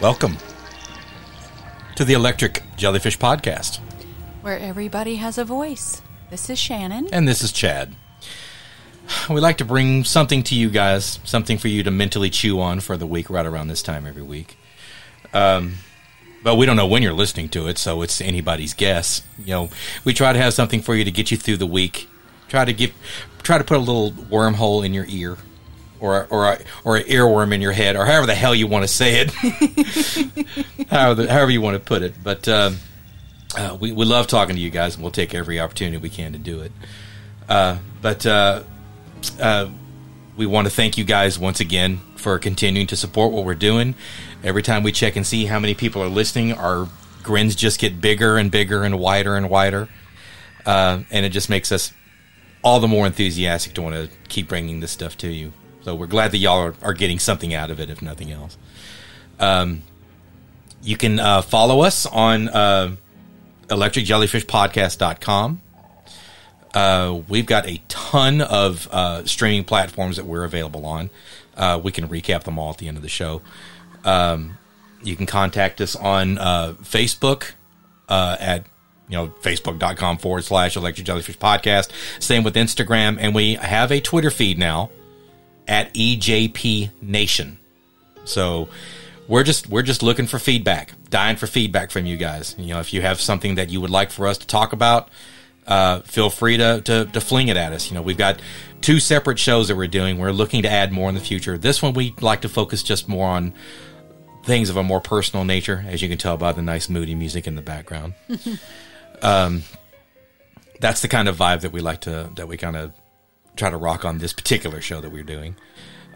[0.00, 0.36] Welcome
[1.96, 3.80] to the Electric Jellyfish Podcast.
[4.42, 6.02] Where everybody has a voice.
[6.30, 7.08] This is Shannon.
[7.12, 7.96] And this is Chad.
[9.28, 12.78] We like to bring something to you guys, something for you to mentally chew on
[12.78, 14.56] for the week right around this time every week.
[15.34, 15.78] Um,
[16.44, 19.22] but we don't know when you're listening to it, so it's anybody's guess.
[19.36, 19.70] You know,
[20.04, 22.08] we try to have something for you to get you through the week.
[22.46, 22.94] Try to give,
[23.42, 25.38] try to put a little wormhole in your ear,
[26.00, 28.84] or or a, or an earworm in your head, or however the hell you want
[28.84, 29.30] to say it,
[30.90, 32.14] however however you want to put it.
[32.22, 32.78] But um,
[33.56, 36.32] uh, we we love talking to you guys, and we'll take every opportunity we can
[36.32, 36.72] to do it.
[37.48, 38.62] Uh, but uh,
[39.40, 39.68] uh,
[40.36, 43.94] we want to thank you guys once again for continuing to support what we're doing.
[44.44, 46.88] Every time we check and see how many people are listening, our
[47.22, 49.88] grins just get bigger and bigger and wider and wider,
[50.66, 51.92] uh, and it just makes us
[52.62, 55.52] all the more enthusiastic to want to keep bringing this stuff to you.
[55.82, 58.58] So we're glad that y'all are, are getting something out of it, if nothing else.
[59.38, 59.82] Um,
[60.82, 62.96] you can uh, follow us on uh,
[63.68, 65.60] electricjellyfishpodcast.com.
[66.74, 71.10] Uh, we've got a ton of uh, streaming platforms that we're available on.
[71.56, 73.42] Uh, we can recap them all at the end of the show.
[74.04, 74.58] Um,
[75.02, 77.52] you can contact us on uh, Facebook
[78.08, 78.64] uh, at
[79.08, 81.90] you know facebook.com forward slash electric jellyfish podcast.
[82.20, 84.90] Same with Instagram, and we have a Twitter feed now
[85.68, 87.58] at EJP Nation.
[88.24, 88.68] So
[89.28, 92.54] we're just we're just looking for feedback, dying for feedback from you guys.
[92.58, 95.08] You know, if you have something that you would like for us to talk about,
[95.66, 97.90] uh, feel free to, to to fling it at us.
[97.90, 98.40] You know, we've got
[98.80, 100.18] two separate shows that we're doing.
[100.18, 101.58] We're looking to add more in the future.
[101.58, 103.52] This one we like to focus just more on
[104.44, 107.46] things of a more personal nature, as you can tell by the nice moody music
[107.46, 108.14] in the background.
[109.22, 109.62] um,
[110.80, 112.92] that's the kind of vibe that we like to that we kind of
[113.58, 115.56] try to rock on this particular show that we're doing.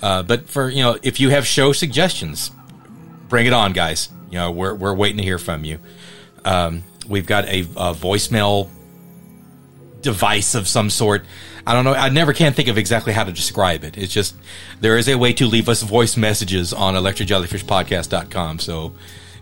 [0.01, 2.51] Uh, but for you know, if you have show suggestions,
[3.29, 4.09] bring it on, guys.
[4.31, 5.79] You know, we're we're waiting to hear from you.
[6.45, 8.69] Um, we've got a, a, voicemail
[10.01, 11.25] device of some sort.
[11.65, 11.95] I don't know.
[11.95, 13.97] I never can think of exactly how to describe it.
[13.97, 14.35] It's just
[14.81, 18.59] there is a way to leave us voice messages on electricjellyfishpodcast.com.
[18.59, 18.95] So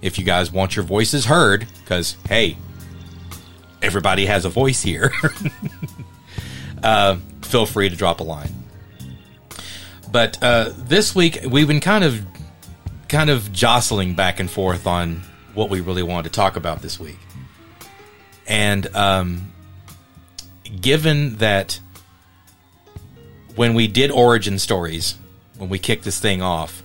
[0.02, 2.58] if you guys want your voices heard, because hey,
[3.80, 5.12] everybody has a voice here.
[6.82, 7.16] uh,
[7.50, 8.50] feel free to drop a line.
[10.10, 12.24] But uh, this week we've been kind of
[13.08, 15.22] kind of jostling back and forth on
[15.54, 17.18] what we really wanted to talk about this week.
[18.46, 19.52] And um,
[20.80, 21.80] given that
[23.56, 25.16] when we did origin stories,
[25.58, 26.82] when we kicked this thing off,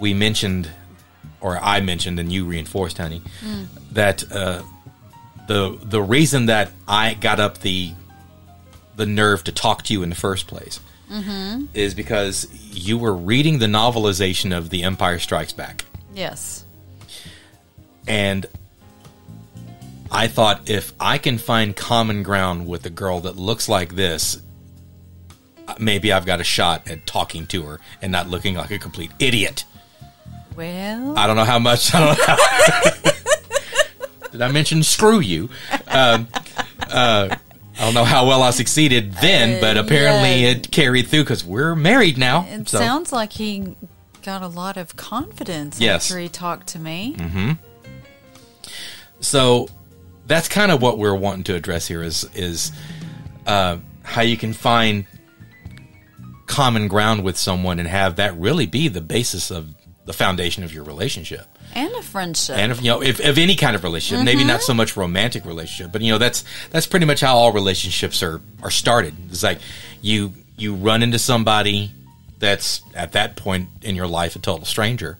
[0.00, 0.68] we mentioned,
[1.40, 3.66] or I mentioned, and you reinforced, honey, mm.
[3.92, 4.62] that uh,
[5.46, 7.92] the the reason that I got up the
[8.96, 11.66] the nerve to talk to you in the first place mm-hmm.
[11.74, 15.84] is because you were reading the novelization of The Empire Strikes Back.
[16.14, 16.64] Yes.
[18.06, 18.46] And
[20.10, 24.40] I thought if I can find common ground with a girl that looks like this,
[25.78, 29.10] maybe I've got a shot at talking to her and not looking like a complete
[29.18, 29.64] idiot.
[30.56, 31.94] Well, I don't know how much.
[31.94, 32.24] I don't know.
[32.24, 32.36] How,
[34.30, 35.48] did I mention screw you?
[35.88, 36.28] Um,
[36.90, 37.34] uh,
[37.78, 40.50] I don't know how well I succeeded then, uh, but apparently yeah.
[40.50, 42.46] it carried through because we're married now.
[42.48, 42.78] It so.
[42.78, 43.76] sounds like he
[44.22, 46.10] got a lot of confidence yes.
[46.10, 47.14] after he talked to me.
[47.18, 47.52] Mm-hmm.
[49.20, 49.68] So
[50.26, 52.72] that's kind of what we're wanting to address here is is
[53.46, 55.04] uh, how you can find
[56.46, 59.74] common ground with someone and have that really be the basis of
[60.04, 63.56] the foundation of your relationship and a friendship and if, you know if of any
[63.56, 64.24] kind of relationship mm-hmm.
[64.24, 67.52] maybe not so much romantic relationship but you know that's that's pretty much how all
[67.52, 69.58] relationships are are started it's like
[70.00, 71.92] you you run into somebody
[72.38, 75.18] that's at that point in your life a total stranger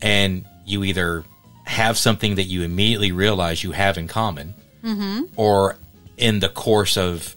[0.00, 1.24] and you either
[1.64, 5.22] have something that you immediately realize you have in common mm-hmm.
[5.36, 5.76] or
[6.16, 7.34] in the course of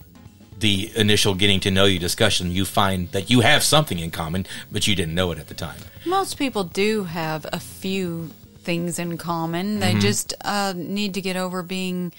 [0.60, 4.46] the initial getting to know you discussion, you find that you have something in common,
[4.72, 5.80] but you didn't know it at the time.
[6.06, 8.32] Most people do have a few
[8.68, 9.80] things in common.
[9.80, 10.02] They mm-hmm.
[10.02, 12.14] just uh, need to get over being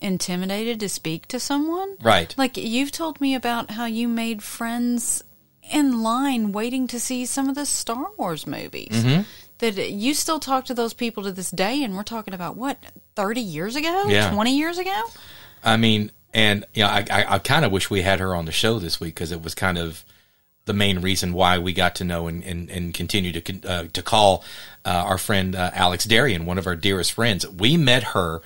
[0.00, 1.98] intimidated to speak to someone.
[2.00, 2.34] Right.
[2.38, 5.22] Like you've told me about how you made friends
[5.70, 8.88] in line waiting to see some of the Star Wars movies.
[9.04, 9.22] Mm-hmm.
[9.58, 12.78] That you still talk to those people to this day, and we're talking about what,
[13.14, 14.04] 30 years ago?
[14.08, 14.32] Yeah.
[14.32, 15.02] 20 years ago?
[15.62, 18.46] I mean, and you know, I, I, I kind of wish we had her on
[18.46, 20.02] the show this week because it was kind of
[20.70, 24.02] the main reason why we got to know and, and, and continue to uh, to
[24.02, 24.44] call
[24.84, 27.44] uh, our friend uh, Alex Darian, one of our dearest friends.
[27.48, 28.40] We met her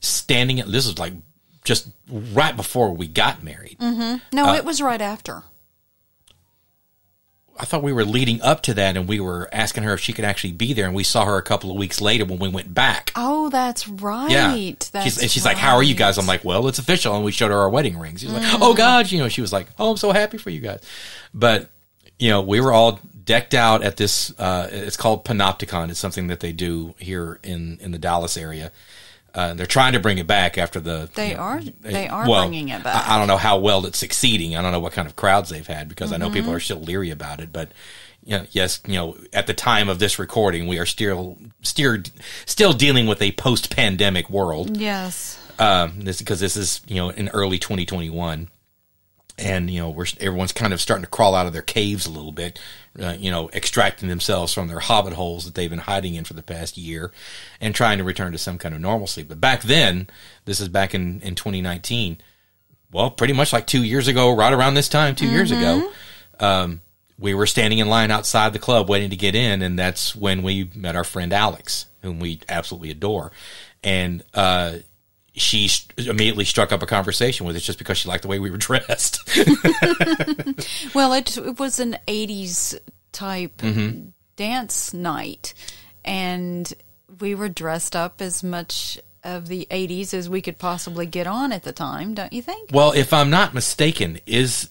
[0.00, 0.58] standing.
[0.58, 1.12] At, this was like
[1.62, 3.78] just right before we got married.
[3.78, 4.36] Mm-hmm.
[4.36, 5.44] No, uh, it was right after.
[7.58, 10.12] I, thought we were leading up to that, and we were asking her if she
[10.12, 12.48] could actually be there, and we saw her a couple of weeks later when we
[12.48, 13.12] went back.
[13.16, 14.30] Oh, that's right.
[14.30, 14.54] Yeah,
[14.92, 17.24] That's she's, and she's like, "How are you guys?" I'm like, "Well, it's official," and
[17.24, 18.20] we showed her our wedding rings.
[18.20, 20.60] She's like, "Oh God," you know, she was like, "Oh, I'm so happy for you
[20.60, 20.80] guys,"
[21.34, 21.70] but
[22.18, 24.32] you know, we were all decked out at this.
[24.38, 25.90] Uh, it's called Panopticon.
[25.90, 28.72] It's something that they do here in in the Dallas area.
[29.34, 31.08] Uh, they're trying to bring it back after the.
[31.14, 33.08] They you know, are- they are well, bringing it back.
[33.08, 34.56] I, I don't know how well it's succeeding.
[34.56, 36.34] I don't know what kind of crowds they've had because I know Mm-hmm.
[36.34, 37.52] people are still leery about it.
[37.52, 37.70] But
[38.24, 41.98] you know, yes, you know, at the time of this recording, we are still still
[42.46, 45.38] still dealing with a post pandemic world Yes.
[45.58, 48.48] um, this because this is you know in early 2021,
[49.38, 52.10] and you know we're everyone's kind of starting to crawl out of their caves a
[52.10, 52.58] little bit,
[53.00, 56.34] uh, you know, extracting themselves from their hobbit holes that they've been hiding in for
[56.34, 57.12] the past year,
[57.60, 59.22] and trying to return to some kind of normalcy.
[59.22, 60.08] But back then,
[60.44, 62.18] this is back in in 2019.
[62.90, 65.92] Well, pretty much like two years ago, right around this time, 2 years ago,
[66.40, 66.80] um,
[67.18, 70.42] we were standing in line outside the club waiting to get in, and that's when
[70.42, 73.30] we met our friend Alex, whom we absolutely adore,
[73.84, 74.76] and uh,
[75.38, 78.50] she immediately struck up a conversation with us just because she liked the way we
[78.50, 79.20] were dressed.
[80.94, 82.78] Well, it, it was an 80s
[83.12, 84.08] type Mm-hmm.
[84.36, 85.54] dance night,
[86.04, 86.72] and
[87.20, 91.52] we were dressed up as much of the 80s as we could possibly get on
[91.52, 92.70] at the time, don't you think?
[92.72, 94.70] well, if I'm not mistaken, is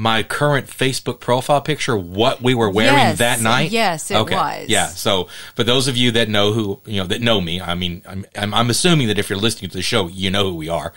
[0.00, 3.72] my current Facebook profile picture what we were wearing Yes, that night?
[3.72, 4.68] yes, it was.
[4.68, 4.86] Yeah.
[4.86, 5.24] So
[5.56, 8.24] for those of you that know who you know that know me, I mean, I'm
[8.36, 10.92] I'm, I'm assuming that if you're listening to the show, you know who we are.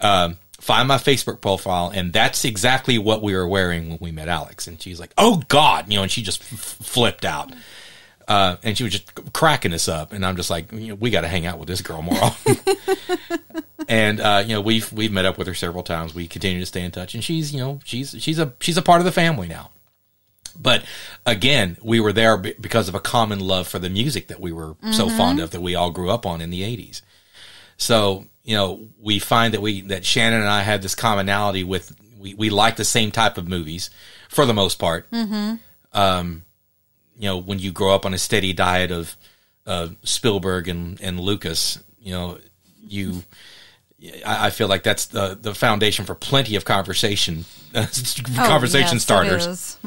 [0.00, 4.28] Um, find my Facebook profile, and that's exactly what we were wearing when we met
[4.28, 4.68] Alex.
[4.68, 6.46] And she's like, "Oh God," you know, and she just f-
[6.82, 7.52] flipped out.
[8.28, 11.10] Uh, and she was just cracking us up, and I'm just like, you know, we
[11.10, 12.56] got to hang out with this girl more often.
[13.88, 16.14] and uh, you know, we've we've met up with her several times.
[16.14, 18.82] We continue to stay in touch, and she's you know she's she's a she's a
[18.82, 19.70] part of the family now.
[20.58, 20.84] But
[21.24, 24.74] again, we were there because of a common love for the music that we were
[24.90, 27.02] so fond of that we all grew up on in the '80s.
[27.76, 31.94] So you know, we find that we that Shannon and I had this commonality with
[32.18, 33.90] we we like the same type of movies
[34.28, 35.10] for the most part.
[35.10, 35.56] Mm-hmm.
[35.92, 36.45] Um,
[37.18, 39.16] you know, when you grow up on a steady diet of
[39.66, 42.38] uh, Spielberg and and Lucas, you know,
[42.80, 43.22] you.
[44.24, 47.46] I I feel like that's the the foundation for plenty of conversation,
[48.36, 49.78] conversation yes, starters is.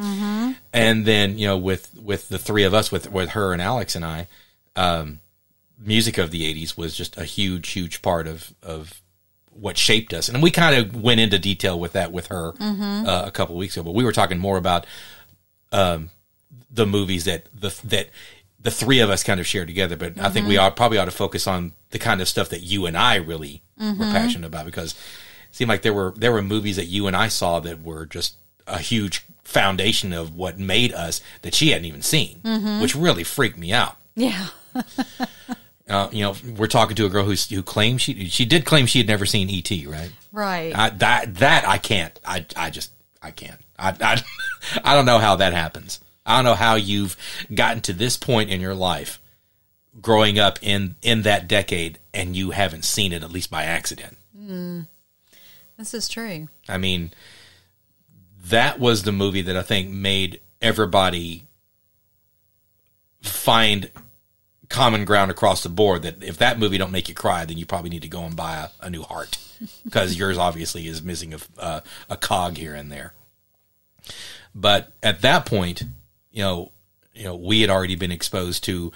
[0.73, 3.95] and then you know with with the three of us with with her and alex
[3.95, 4.27] and i
[4.75, 5.19] um
[5.79, 9.01] music of the 80s was just a huge huge part of of
[9.51, 12.53] what shaped us and we kind of went into detail with that with her
[13.07, 14.85] uh, a couple weeks ago but we were talking more about
[15.71, 16.09] um
[16.71, 18.09] the movies that the that
[18.61, 20.65] the three of us kind of shared together but i think we mm-hmm.
[20.65, 23.61] ought probably ought to focus on the kind of stuff that you and i really
[23.77, 24.11] were mm-hmm.
[24.11, 27.27] passionate about because it seemed like there were there were movies that you and i
[27.27, 28.35] saw that were just
[28.67, 32.81] a huge foundation of what made us that she hadn't even seen mm-hmm.
[32.81, 34.47] which really freaked me out Yeah.
[35.89, 38.85] uh, you know we're talking to a girl who's, who claimed she she did claim
[38.85, 40.75] she had never seen et right Right.
[40.75, 42.17] I, that that I can't.
[42.25, 42.91] I I just
[43.21, 43.59] I can't.
[43.77, 44.21] I, I
[44.83, 45.99] I don't know how that happens.
[46.29, 47.17] I don't know how you've
[47.53, 49.19] gotten to this point in your life,
[49.99, 54.15] growing up in in that decade, and you haven't seen it at least by accident.
[55.77, 56.47] this is true.
[56.67, 57.11] I mean,
[58.45, 61.45] that was the movie that I think made everybody
[63.21, 63.89] find
[64.69, 66.03] common ground across the board.
[66.03, 68.35] That if that movie don't make you cry, then you probably need to go and
[68.35, 69.37] buy a, a new heart
[69.83, 73.13] because yours obviously is missing a, uh, a cog here and there.
[74.53, 75.83] But at that point,
[76.31, 76.71] you know,
[77.13, 78.91] you know, we had already been exposed to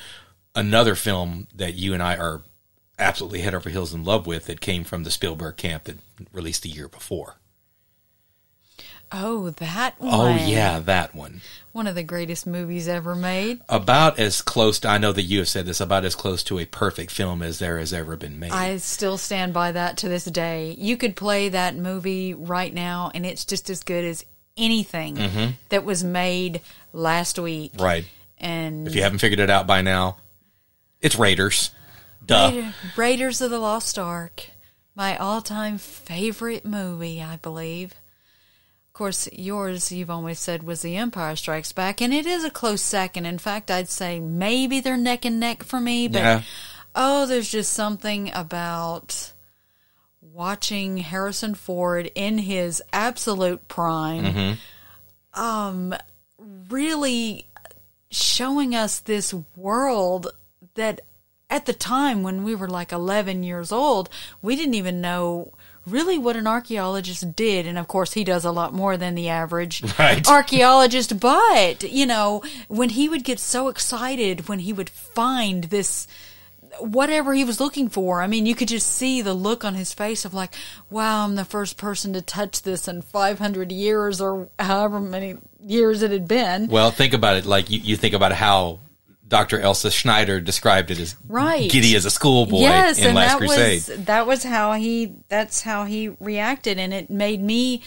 [0.55, 2.41] another film that you and I are
[2.99, 5.97] absolutely head over heels in love with that came from the Spielberg camp that
[6.31, 7.37] released the year before.
[9.15, 10.39] Oh, that oh, one.
[10.39, 11.41] Oh yeah, that one.
[11.71, 13.61] One of the greatest movies ever made.
[13.69, 16.57] About as close to I know that you have said this about as close to
[16.57, 18.51] a perfect film as there has ever been made.
[18.51, 20.75] I still stand by that to this day.
[20.79, 24.25] You could play that movie right now, and it's just as good as
[24.57, 25.51] anything mm-hmm.
[25.69, 26.61] that was made
[26.93, 27.73] last week.
[27.79, 28.05] right.
[28.37, 30.17] And If you haven't figured it out by now,
[31.01, 31.71] it's Raiders.
[32.25, 32.49] Duh.
[32.53, 34.47] Raider- Raiders of the Lost Ark,
[34.95, 37.91] my all-time favorite movie, I believe.
[37.91, 42.49] Of course, yours, you've always said, was The Empire Strikes Back, and it is a
[42.51, 43.25] close second.
[43.25, 46.41] In fact, I'd say maybe they're neck and neck for me, but Yeah.
[46.95, 49.31] oh, there's just something about
[50.21, 54.57] watching Harrison Ford in his absolute prime,
[55.33, 55.95] um,
[56.73, 57.47] really
[58.09, 60.33] showing us this world
[60.75, 61.01] that
[61.49, 64.09] at the time when we were like 11 years old,
[64.41, 65.53] we didn't even know
[65.85, 67.67] really what an archaeologist did.
[67.67, 70.27] And of course, he does a lot more than the average Right.
[70.27, 71.19] archaeologist.
[71.19, 76.07] But, you know, when he would get so excited when he would find this
[76.79, 78.21] whatever he was looking for.
[78.23, 80.55] I mean, you could just see the look on his face of like,
[80.89, 86.01] wow, I'm the first person to touch this in 500 years or however many years
[86.03, 86.67] it had been.
[86.67, 87.45] Well, think about it.
[87.45, 88.79] Like you, you think about how
[89.27, 89.59] Dr.
[89.59, 91.69] Elsa Schneider described it as Right.
[91.71, 93.73] giddy as a schoolboy yes, in and Last that Crusade.
[93.97, 97.81] was that was how he that's how he reacted, and it made me.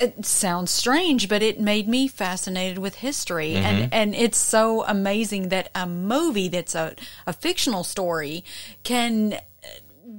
[0.00, 3.64] It sounds strange, but it made me fascinated with history, Mm-hmm.
[3.64, 8.42] and and it's so amazing that a movie that's a a fictional story
[8.82, 9.38] can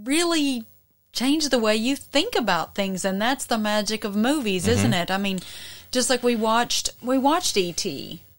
[0.05, 0.63] really
[1.11, 4.71] change the way you think about things and that's the magic of movies Mm-hmm.
[4.79, 5.39] isn't it i mean
[5.93, 7.85] just like we watched we watched et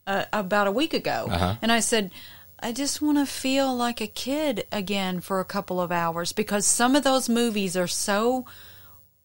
[0.06, 1.26] uh, about a week ago.
[1.30, 1.54] Uh-huh.
[1.62, 2.11] and i said
[2.58, 6.66] i just want to feel like a kid again for a couple of hours because
[6.66, 8.44] some of those movies are so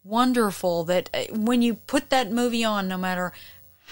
[0.03, 3.33] wonderful that uh, when you put that movie on no matter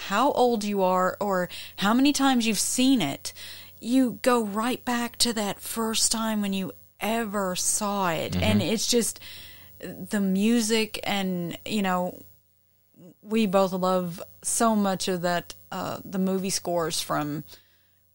[0.06, 3.34] how old you are or how many times you've seen it
[3.80, 8.36] you go right back to that first time when you ever saw it.
[8.36, 9.20] And it's just
[9.80, 12.20] the music and you know
[13.28, 17.44] we both love so much of that uh, the movie scores from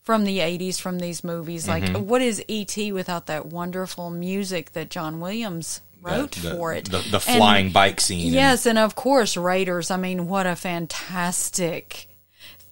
[0.01, 1.67] from the 80s from these movies.
[1.67, 6.85] Like what is et without that wonderful music that john williams wrote the, for it?
[6.85, 8.33] The, the And- flying bike scene.
[8.33, 12.09] yes and of course raiders i mean what a fantastic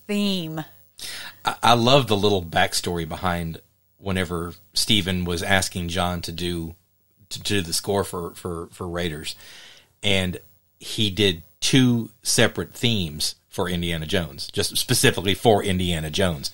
[0.07, 0.63] theme.
[1.45, 3.61] I, I love the little backstory behind
[3.97, 6.75] whenever Stephen was asking John to do
[7.29, 9.35] to do the score for for for Raiders,
[10.03, 10.37] and
[10.79, 16.51] he did two separate themes for Indiana Jones, just specifically for Indiana Jones,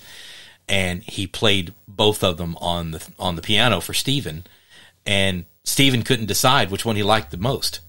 [0.68, 4.44] and he played both of them on the on the piano for Stephen,
[5.04, 7.80] and Stephen couldn't decide which one he liked the most,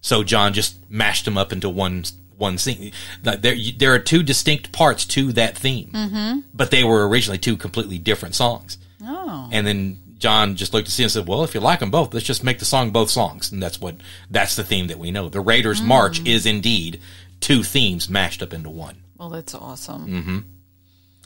[0.00, 2.04] so John just mashed them up into one
[2.36, 2.92] one scene.
[3.22, 6.40] There there are two distinct parts to that theme, mm-hmm.
[6.52, 8.78] but they were originally two completely different songs.
[9.02, 11.90] oh And then John just looked at Steve and said, "Well, if you like them
[11.90, 13.96] both, let's just make the song both songs." And that's what
[14.30, 15.28] that's the theme that we know.
[15.28, 17.00] The Raiders March is indeed
[17.40, 18.96] two themes mashed up into one.
[19.18, 20.38] well that's awesome Mm-hmm.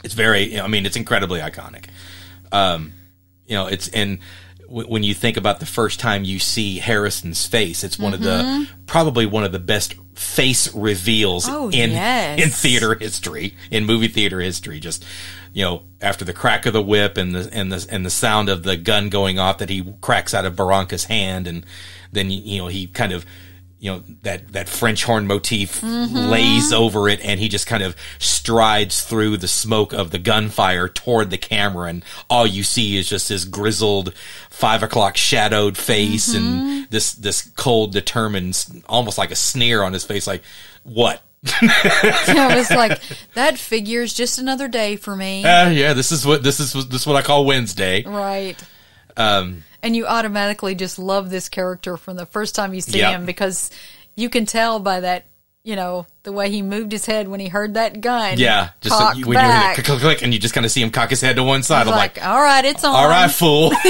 [0.05, 1.87] It's very, I mean, it's incredibly iconic.
[2.53, 2.93] Um,
[3.47, 4.19] you know, it's and
[4.69, 8.43] when you think about the first time you see Harrison's face, it's one of the
[8.43, 8.83] mm-hmm.
[8.87, 12.41] probably one of the best face reveals Oh, in yes.
[12.41, 14.79] in theater history, in movie theater history.
[14.81, 15.05] Just
[15.53, 18.49] you know, after the crack of the whip and the and the and the sound
[18.49, 21.65] of the gun going off that he cracks out of Barranca's hand, and
[22.13, 23.25] then you know he kind of
[23.81, 27.95] you know that that French horn motif lays over it, and he just kind of
[28.19, 33.09] strides through the smoke of the gunfire toward the camera, and all you see is
[33.09, 34.13] just this grizzled
[34.51, 40.05] five o'clock shadowed face, and this this cold, determined, almost like a sneer on his
[40.05, 40.43] face, like
[40.83, 41.23] what.
[41.63, 43.01] I was like,
[43.35, 45.45] that figure is just another day for me.
[45.45, 48.03] Uh, yeah, this is what this is this is what I call Wednesday.
[48.03, 48.57] Right.
[49.17, 53.11] Um, And you automatically just love this character from the first time you see Yeah.
[53.13, 53.71] him because
[54.17, 55.27] you can tell by that,
[55.63, 58.39] you know, the way he moved his head when he heard that gun.
[58.39, 59.77] yeah, just cock so you, when back.
[59.77, 61.45] you click, click, click, and you just kind of see him cock his head to
[61.45, 61.83] one side.
[61.83, 62.95] It's I'm like, like, all right, it's on.
[62.95, 63.73] all right, fool.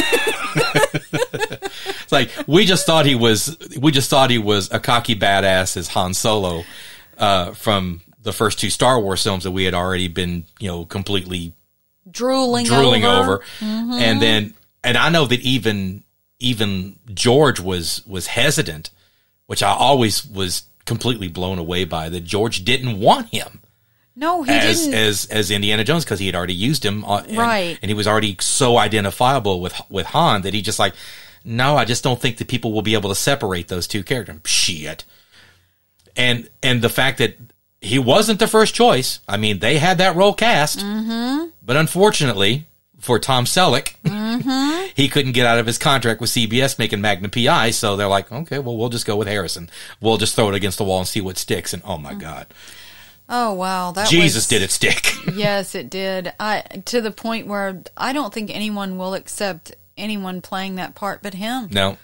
[1.13, 5.77] it's like we just thought he was we just thought he was a cocky badass
[5.77, 6.65] as Han Solo
[7.19, 10.85] uh, from the first two Star Wars films that we had already been you know
[10.85, 11.53] completely
[12.11, 13.35] drooling, drooling over.
[13.35, 14.55] over, and then
[14.85, 16.05] and I know that even
[16.39, 18.91] even George was was hesitant,
[19.47, 23.61] which I always was completely blown away by that George didn't want him
[24.17, 24.95] No, he as didn't.
[24.95, 27.79] as as Indiana Jones because he had already used him, uh, and, Right.
[27.83, 30.95] And he was already so identifiable with with Han that he just like,
[31.45, 34.41] no, I just don't think that people will be able to separate those two characters.
[34.45, 35.05] Shit.
[36.17, 37.37] And and the fact that
[37.81, 39.21] he wasn't the first choice.
[39.29, 41.51] I mean, they had that role cast, mm-hmm.
[41.63, 42.67] but unfortunately
[42.99, 44.18] for Tom Selleck, Mm-hmm.
[44.95, 47.71] He couldn't get out of his contract with CBS making Magnum PI.
[47.71, 49.71] So they're like, okay, well, we'll just go with Harrison.
[50.01, 51.73] We'll just throw it against the wall and see what sticks.
[51.73, 52.47] And oh my god,
[53.29, 55.13] oh wow, that Jesus was, did it stick.
[55.35, 56.33] Yes, it did.
[56.41, 61.23] I to the point where I don't think anyone will accept anyone playing that part
[61.23, 61.69] but him.
[61.71, 61.99] no.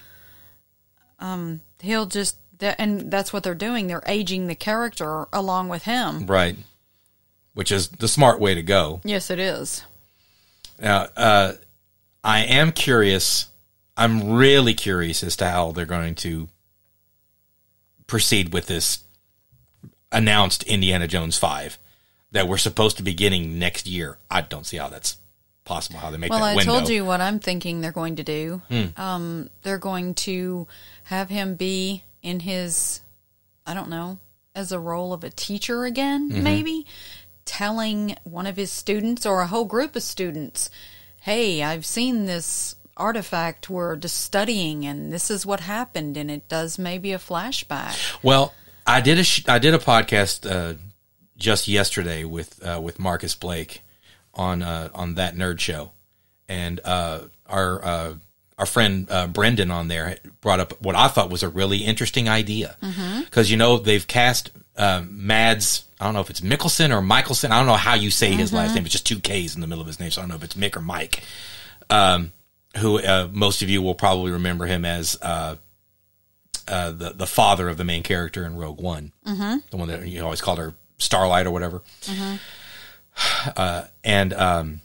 [1.21, 3.87] Um, He'll just and that's what they're doing.
[3.87, 6.27] They're aging the character along with him.
[6.27, 6.57] Right.
[7.53, 9.01] Which is the smart way to go.
[9.05, 9.85] Yes, it is.
[10.81, 11.53] Now, uh,
[12.25, 13.47] I am curious.
[13.97, 16.49] I'm really curious as to how they're going to
[18.07, 18.99] proceed with this
[20.11, 21.79] announced Indiana Jones 5
[22.33, 24.19] that we're supposed to be getting next year.
[24.31, 25.17] I don't see how that's
[25.65, 26.73] possible, how they make Well, that I window.
[26.73, 26.79] Hmm.
[26.79, 28.63] told you what I'm thinking they're going to do.
[28.97, 30.67] Um, they're going to
[31.05, 33.01] have him be in his,
[33.67, 34.19] I don't know,
[34.55, 36.43] as a role of a teacher again, Mm-hmm.
[36.43, 36.87] maybe,
[37.45, 40.71] telling one of his students or a whole group of students,
[41.25, 46.47] hey, I've seen this artifact we're just studying and this is what happened and it
[46.49, 47.97] does maybe a flashback.
[48.23, 48.53] Well,
[48.87, 50.75] I did a sh- I did a podcast uh,
[51.39, 53.81] just yesterday with uh, with Marcus Blake
[54.35, 55.93] on uh, on that nerd show,
[56.47, 58.15] and uh, our uh,
[58.59, 62.29] our friend uh, Brendan on there brought up what I thought was a really interesting
[62.29, 62.77] idea
[63.25, 65.85] because you know they've cast uh, Mads.
[66.01, 67.53] I don't know if it's Mickelson or Michelson.
[67.53, 68.85] I don't know how you say his last name.
[68.85, 70.45] It's just two K's in the middle of his name, so I don't know if
[70.45, 71.23] it's Mick or Mike.
[71.91, 72.33] Um,
[72.79, 75.57] who uh, most of you will probably remember him as uh,
[76.67, 79.59] uh, the the father of the main character in Rogue One, mm-hmm.
[79.71, 81.83] the one that you always called her Starlight or whatever.
[83.57, 84.81] Uh, and um,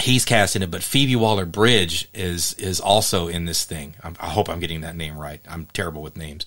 [0.00, 3.94] he's cast in it, but Phoebe Waller Bridge is is also in this thing.
[4.02, 5.40] I'm, I hope I'm getting that name right.
[5.48, 6.46] I'm terrible with names,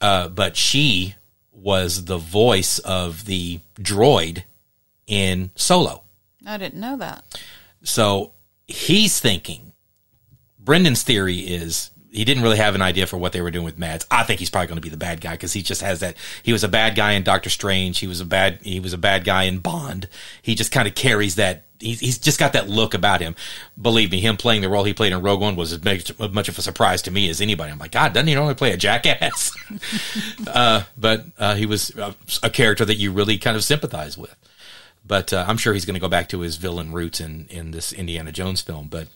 [0.00, 1.14] uh, but she
[1.52, 4.44] was the voice of the droid
[5.06, 6.02] in Solo.
[6.46, 7.24] I didn't know that.
[7.82, 8.32] So
[8.66, 9.72] he's thinking.
[10.58, 13.78] Brendan's theory is he didn't really have an idea for what they were doing with
[13.78, 14.06] Mads.
[14.10, 16.16] I think he's probably going to be the bad guy because he just has that.
[16.42, 17.98] He was a bad guy in Doctor Strange.
[17.98, 18.60] He was a bad.
[18.62, 20.08] He was a bad guy in Bond.
[20.40, 21.64] He just kind of carries that.
[21.78, 23.36] He's, he's just got that look about him.
[23.80, 26.48] Believe me, him playing the role he played in Rogue One was as much, much
[26.48, 27.70] of a surprise to me as anybody.
[27.70, 29.54] I'm like, God, doesn't he normally play a jackass?
[30.46, 34.34] uh, but uh, he was a, a character that you really kind of sympathize with
[35.06, 37.70] but uh, I'm sure he's going to go back to his villain roots in in
[37.70, 38.88] this Indiana Jones film.
[38.88, 39.06] But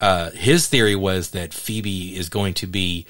[0.00, 3.06] uh, his theory was that Phoebe is going to be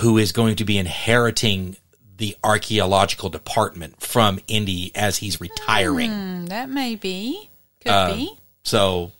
[0.00, 1.76] who is going to be inheriting
[2.16, 6.10] the archaeological department from Indy as he's retiring.
[6.10, 7.50] Hmm, that may be.
[7.80, 8.32] Could Uh, be.
[8.62, 9.12] So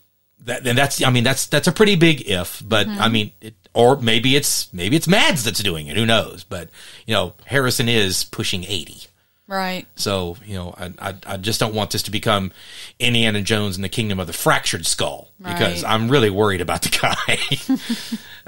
[0.45, 3.55] that and that's I mean that's that's a pretty big if, but I mean it,
[3.75, 5.97] or maybe it's maybe it's Mads that's doing it.
[5.97, 6.45] Who knows?
[6.45, 6.71] But
[7.07, 9.07] you know Harrison is pushing eighty.
[9.55, 9.87] Right.
[9.97, 12.51] So you know, I, I I just don't want this to become
[12.99, 16.89] Indiana Jones and the Kingdom of the Fractured Skull because I'm really worried about the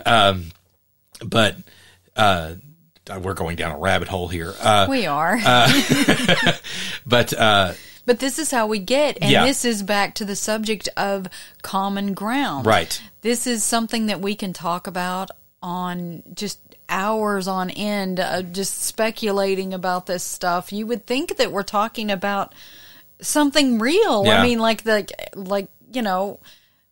[0.00, 0.06] guy.
[0.06, 0.50] um,
[1.24, 1.56] but
[2.16, 2.54] uh,
[3.22, 4.54] we're going down a rabbit hole here.
[4.60, 5.36] Uh, We are.
[7.06, 7.72] but uh,
[8.04, 9.18] but this is how we get.
[9.20, 9.44] And Yeah.
[9.46, 11.26] this is back to the subject of
[11.62, 12.66] common ground.
[12.66, 15.30] right, This is something that we can talk about
[15.62, 20.72] on just hours on end, uh, just speculating about this stuff.
[20.72, 22.55] You would think that we're talking about
[23.20, 24.25] something real.
[24.25, 24.40] Yeah.
[24.40, 26.40] I mean, like the, like, you know,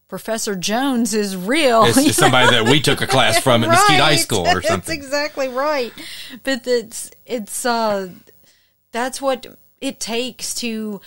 [0.09, 1.85] Professor Jones is real.
[1.87, 4.69] it's, somebody that we took a class from at Mesquite High School or something.
[4.71, 5.93] That's exactly right.
[6.43, 8.11] But it's it's uh
[8.93, 9.47] that's what
[9.81, 11.01] it takes to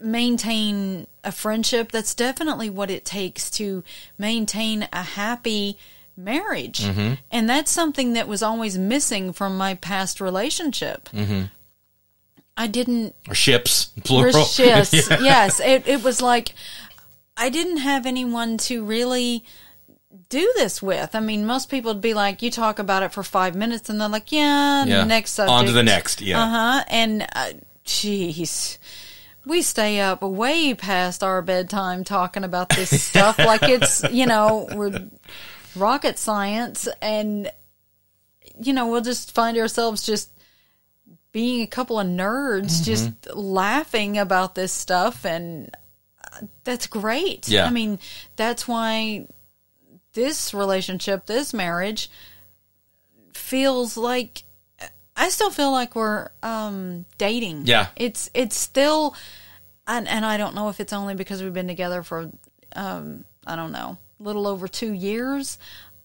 [0.00, 1.92] maintain a friendship.
[1.92, 3.84] That's definitely what it takes to
[4.16, 5.78] maintain a happy
[6.16, 6.80] marriage.
[6.80, 7.14] Mm-hmm.
[7.30, 11.08] And that's something that was always missing from my past relationship.
[11.10, 11.42] Mm-hmm.
[12.56, 14.46] I didn't Or ships, plural.
[14.58, 15.18] Yes, Yeah.
[15.20, 15.60] yes.
[15.60, 16.54] It it was like
[17.36, 19.44] I didn't have anyone to really
[20.28, 21.14] do this with.
[21.16, 24.00] I mean, most people would be like, you talk about it for five minutes, and
[24.00, 25.04] they're like, yeah, Yeah.
[25.04, 25.52] next subject.
[25.52, 26.40] On to the next, yeah.
[26.42, 26.84] Uh huh.
[26.88, 27.52] And uh,
[27.84, 28.78] jeez.
[29.46, 34.66] We stay up way past our bedtime talking about this stuff like it's, you know,
[34.74, 35.06] we're
[35.76, 37.50] rocket science and
[38.60, 40.30] you know, we'll just find ourselves just
[41.32, 42.84] being a couple of nerds Mm-hmm.
[42.84, 45.74] just laughing about this stuff and
[46.22, 47.48] uh, that's great.
[47.48, 47.66] Yeah.
[47.66, 47.98] I mean,
[48.36, 49.26] that's why
[50.12, 52.08] this relationship, this marriage
[53.32, 54.44] feels like
[55.16, 57.62] I still feel like we're um dating.
[57.66, 57.88] Yeah.
[57.96, 59.16] It's it's still
[59.86, 62.30] and and I don't know if it's only because we've been together for
[62.76, 65.58] um I don't know, little over 2 years.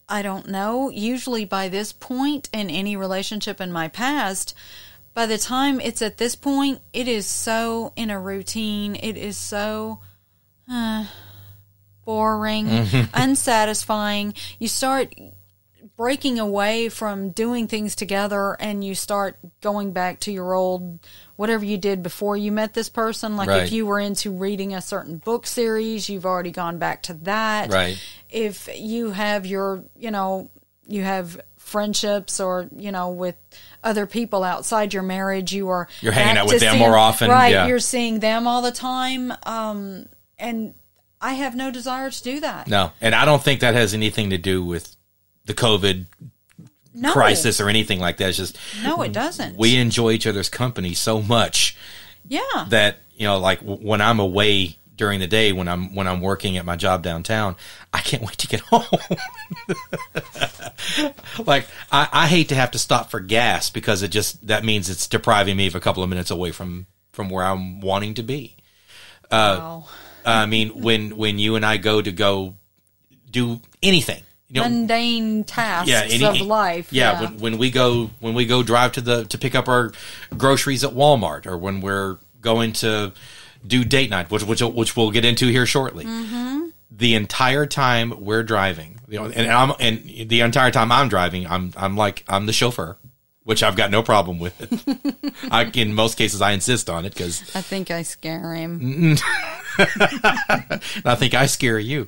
[0.07, 0.89] I don't know.
[0.89, 4.55] Usually by this point in any relationship in my past,
[5.13, 8.95] by the time it's at this point, it is so in a routine.
[8.95, 9.99] It is so
[10.69, 11.05] uh,
[12.05, 12.67] boring,
[13.13, 14.33] unsatisfying.
[14.57, 15.13] You start
[15.99, 20.97] breaking away from doing things together and you start going back to your old
[21.35, 23.35] whatever you did before you met this person.
[23.35, 23.63] Like Right.
[23.63, 27.69] if you were into reading a certain book series you've already gone back to that.
[27.73, 27.97] Right.
[28.29, 30.49] if you have your you know
[30.87, 33.35] you have friendships or you know with
[33.83, 37.51] other people outside your marriage you are You're hanging out with them more often, right.
[37.51, 37.67] Yeah.
[37.67, 39.33] you're seeing them all the time.
[39.43, 40.05] Um
[40.37, 40.75] and
[41.19, 42.69] i have no desire to do that.
[42.69, 44.95] No, and I don't think that has anything to do with
[45.49, 46.05] the COVID
[46.93, 48.29] no crisis or anything like that.
[48.29, 51.75] It's just no it doesn't we enjoy each other's company so much
[52.27, 56.07] yeah that you know, like w- when I'm away during the day when I'm when
[56.07, 57.55] I'm working at my job downtown.
[57.93, 58.83] I can't wait to get home.
[61.45, 64.89] like I, I hate to have to stop for gas because it just that means
[64.89, 68.23] it's depriving me of a couple of minutes away from from where I'm wanting to
[68.23, 68.57] be.
[69.31, 69.85] Uh, wow.
[70.25, 72.55] I mean, when when you and I go to go
[73.31, 76.91] do anything, you know, Mundane tasks yeah, any- of life.
[76.91, 79.91] Yeah, When, when we go when we go drive to the to pick up our
[80.37, 83.11] groceries at Walmart, or when we're going to
[83.65, 86.05] do date night, which which which we'll get into here shortly.
[86.05, 86.67] Mm-hmm.
[86.91, 91.45] The entire time we're driving, you know, and I'm and the entire time I'm driving,
[91.47, 92.97] I'm I'm like I'm the chauffeur,
[93.43, 94.55] which I've got no problem with.
[95.51, 99.15] I, in most cases, I insist on it because I think I scare him
[99.77, 102.07] I think I scare you.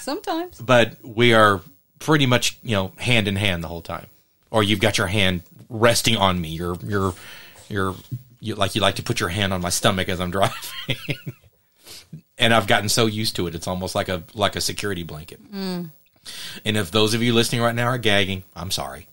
[0.00, 0.60] sometimes.
[0.60, 1.60] but we are
[1.98, 4.06] pretty much you know hand in hand the whole time
[4.50, 7.14] or you've got your hand resting on me you're you're
[7.68, 7.94] you're
[8.40, 10.54] you like you like to put your hand on my stomach as i'm driving
[12.38, 15.40] and i've gotten so used to it it's almost like a like a security blanket
[15.52, 15.90] and
[16.76, 19.06] if those of you listening right now are gagging i'm sorry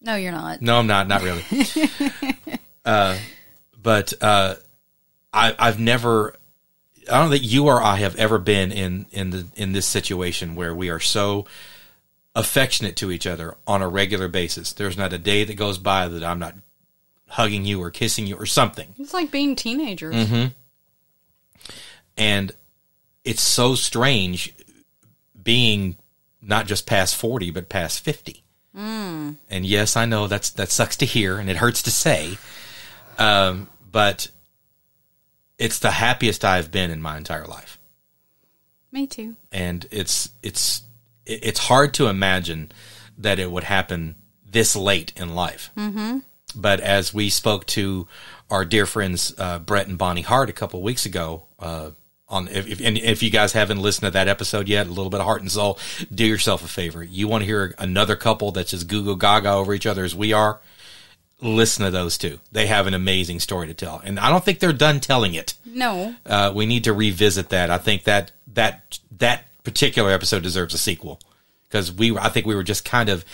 [0.00, 0.62] No, you're not.
[0.62, 1.08] no, I'm not.
[1.08, 1.44] Not really.
[2.84, 3.18] uh,
[3.82, 4.54] but uh,
[5.32, 6.36] I, I've never.
[7.10, 10.54] I don't think you or I have ever been in in the in this situation
[10.54, 11.46] where we are so
[12.38, 14.72] affectionate to each other on a regular basis.
[14.72, 16.54] There's not a day that goes by that I'm not
[17.26, 18.94] hugging you or kissing you or something.
[18.98, 20.14] It's like being teenagers.
[20.14, 20.46] Mm-hmm.
[22.16, 22.52] And
[23.24, 24.54] it's so strange
[25.42, 25.96] being
[26.40, 28.44] not just past 40 but past 50.
[29.50, 32.38] And yes, I know that's that sucks to hear and it hurts to say.
[33.18, 34.28] Um, but
[35.58, 37.80] it's the happiest I've been in my entire life.
[38.92, 39.34] Me too.
[39.50, 40.84] And it's it's it-
[41.28, 42.72] it's hard to imagine
[43.18, 44.16] that it would happen
[44.50, 45.70] this late in life.
[45.76, 46.18] Mm-hmm.
[46.54, 48.06] But as we spoke to
[48.50, 51.90] our dear friends uh, Brett and Bonnie Hart a couple weeks ago, uh,
[52.30, 55.10] on if, if and if you guys haven't listened to that episode yet, a little
[55.10, 55.78] bit of heart and soul,
[56.14, 57.02] do yourself a favor.
[57.02, 60.14] You want to hear another couple that's just goo goo gaga over each other as
[60.14, 60.60] we are?
[61.40, 62.38] Listen to those two.
[62.50, 65.54] They have an amazing story to tell, and I don't think they're done telling it
[65.64, 66.14] No.
[66.26, 67.70] uh, we need to revisit that.
[67.70, 71.20] I think that that that particular episode deserves a sequel.
[71.64, 73.24] Because we I think we were just kind of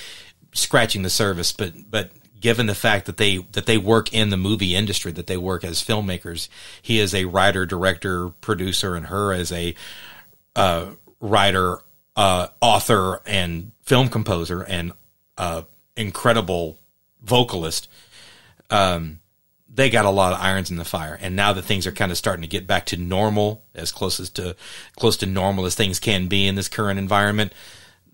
[0.53, 4.37] scratching the surface, but but given the fact that they that they work in the
[4.37, 6.49] movie industry, that they work as filmmakers,
[6.83, 9.75] he is a writer, director, producer, and her as a
[10.57, 10.87] uh,
[11.20, 11.79] writer,
[12.16, 14.92] uh, author, and film composer, and
[15.38, 15.62] uh,
[15.97, 16.77] incredible
[17.23, 17.88] vocalist
[19.74, 21.18] they got a lot of irons in the fire.
[21.20, 24.20] And now that things are kind of starting to get back to normal, as close
[24.20, 24.54] as to
[24.96, 27.52] close to normal as things can be in this current environment,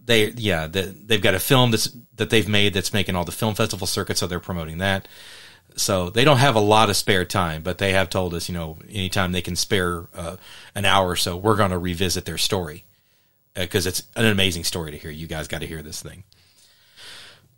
[0.02, 3.32] they yeah they, they've got a film that's that they've made that's making all the
[3.32, 5.06] film festival circuits, so they're promoting that.
[5.76, 8.54] So they don't have a lot of spare time, but they have told us, you
[8.54, 10.36] know, anytime they can spare uh,
[10.74, 12.84] an hour or so, we're going to revisit their story
[13.54, 15.10] because it's an amazing story to hear.
[15.10, 16.24] You guys got to hear this thing.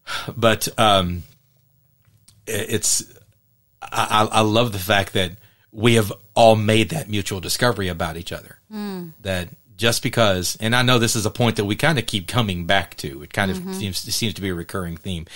[0.36, 1.22] But um,
[2.46, 3.04] it's
[3.90, 5.32] I, I love the fact that
[5.72, 8.58] we have all made that mutual discovery about each other.
[8.70, 9.08] Hmm.
[9.22, 12.28] That just because, and I know this is a point that we kind of keep
[12.28, 13.22] coming back to.
[13.22, 13.72] It kind of mm-hmm.
[13.72, 15.26] seems seems to be a recurring theme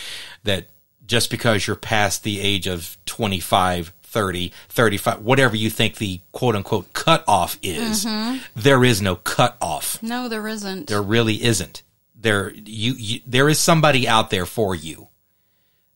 [0.44, 0.66] that
[1.06, 6.54] just because you're past the age of 25, 30, 35, whatever you think the quote
[6.56, 8.38] unquote cutoff is, mm-hmm.
[8.54, 10.02] there is no cutoff.
[10.02, 10.88] No, there isn't.
[10.88, 11.82] There really isn't.
[12.18, 15.08] There you, you there is somebody out there for you.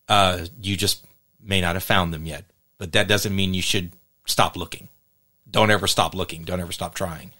[0.08, 1.04] Uh, you just
[1.42, 2.44] may not have found them yet,
[2.78, 3.92] but that doesn't mean you should
[4.26, 4.88] stop looking.
[5.50, 6.42] Don't ever stop looking.
[6.42, 7.32] Don't ever stop trying.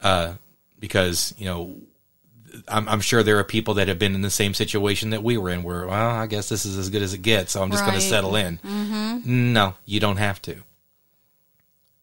[0.00, 0.34] Uh,
[0.78, 1.76] because you know,
[2.66, 5.36] I'm, I'm sure there are people that have been in the same situation that we
[5.38, 7.70] were in, where well, I guess this is as good as it gets, so I'm
[7.70, 8.58] just going to settle in.
[8.58, 9.52] Mm-hmm.
[9.52, 10.56] No, you don't have to.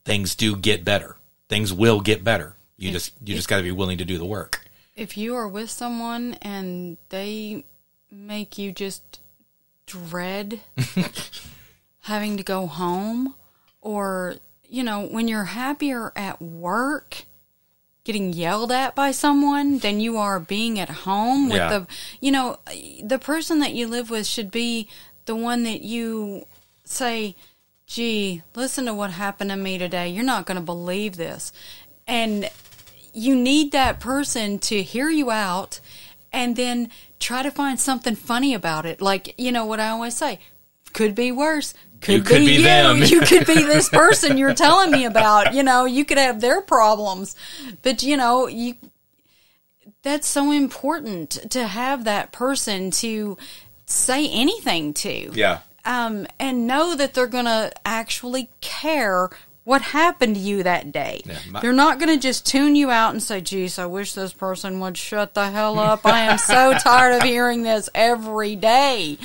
[0.05, 1.17] Things do get better.
[1.49, 2.55] Things will get better.
[2.77, 4.61] You just you just got to be willing to do the work.
[4.95, 7.65] if you are with someone and they
[8.11, 9.19] make you just
[9.87, 10.59] dread
[12.01, 13.33] having to go home
[13.81, 14.35] or
[14.69, 17.25] you know when you're happier at work
[18.03, 21.69] getting yelled at by someone than you are being at home with Yeah.
[21.79, 21.87] the
[22.21, 22.59] you know
[23.03, 24.87] the person that you live with should be
[25.25, 26.45] the one that you
[26.85, 27.35] say
[27.85, 31.51] gee listen to what happened to me today you're not going to believe this
[32.07, 32.49] and
[33.13, 35.79] you need that person to hear you out
[36.33, 39.01] and then try to find something funny about it.
[39.01, 40.39] Like, you know what I always say,
[40.93, 41.73] could be worse.
[42.01, 42.61] Could, You could be, be you.
[42.63, 42.97] them.
[43.03, 45.53] you could be this person you're telling me about.
[45.53, 47.35] You know, you could have their problems.
[47.81, 48.75] But, you know, you
[50.03, 53.37] that's so important to have that person to
[53.85, 55.59] say anything to Yeah.
[55.85, 59.29] um, and know that they're going to actually care
[59.67, 61.23] What happened to you that day?
[61.25, 64.13] Yeah, my- They're not going to just tune you out and say, geez, I wish
[64.13, 66.05] this person would shut the hell up.
[66.05, 69.17] I am so tired of hearing this every day.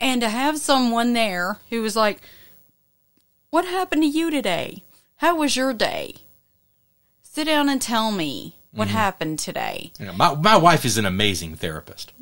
[0.00, 2.22] And to have someone there who was like,
[3.50, 4.82] what happened to you today?
[5.16, 6.14] How was your day?
[7.20, 8.96] Sit down and tell me what Mm-hmm.
[8.96, 9.92] happened today.
[10.00, 12.14] You know, my my wife is an amazing therapist.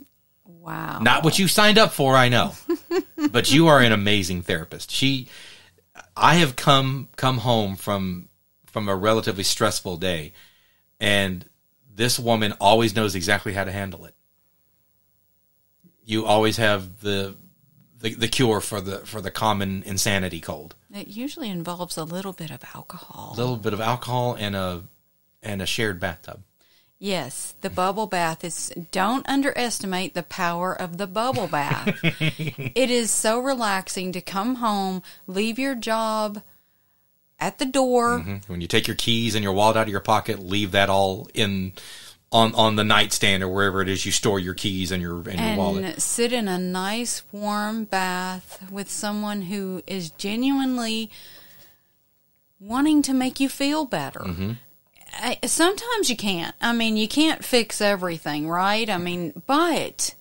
[0.45, 0.99] Wow.
[1.01, 2.55] Not what you signed up for, I know,
[3.31, 4.91] but you are an amazing therapist.
[4.91, 5.29] She,
[6.19, 8.29] I have come come home from
[8.67, 10.33] from a relatively stressful day,
[11.01, 11.45] and
[11.95, 14.15] this woman always knows exactly how to handle it.
[16.05, 17.37] You always have the
[18.01, 20.75] the, the cure for the for the common insanity cold.
[20.93, 23.35] It usually involves a little bit of alcohol.
[23.35, 24.83] A little bit of alcohol and a
[25.43, 26.43] and a shared bathtub.
[27.01, 28.73] Yes, the bubble bath is.
[28.91, 31.97] Don't underestimate the power of the bubble bath.
[32.03, 36.43] it is so relaxing to come home, leave your job
[37.41, 40.41] at the door, When you take your keys and your wallet out of your pocket,
[40.41, 41.73] leave that all in
[42.33, 45.39] on on the nightstand or wherever it is you store your keys and your and
[45.41, 46.03] your wallet.
[46.03, 51.11] sit in a nice warm bath with someone who is genuinely
[52.61, 54.21] wanting to make you feel better.
[54.21, 54.53] Mm-hmm.
[55.13, 56.55] I, sometimes you can't.
[56.61, 58.89] I mean, you can't fix everything, right?
[58.89, 60.15] I mean, but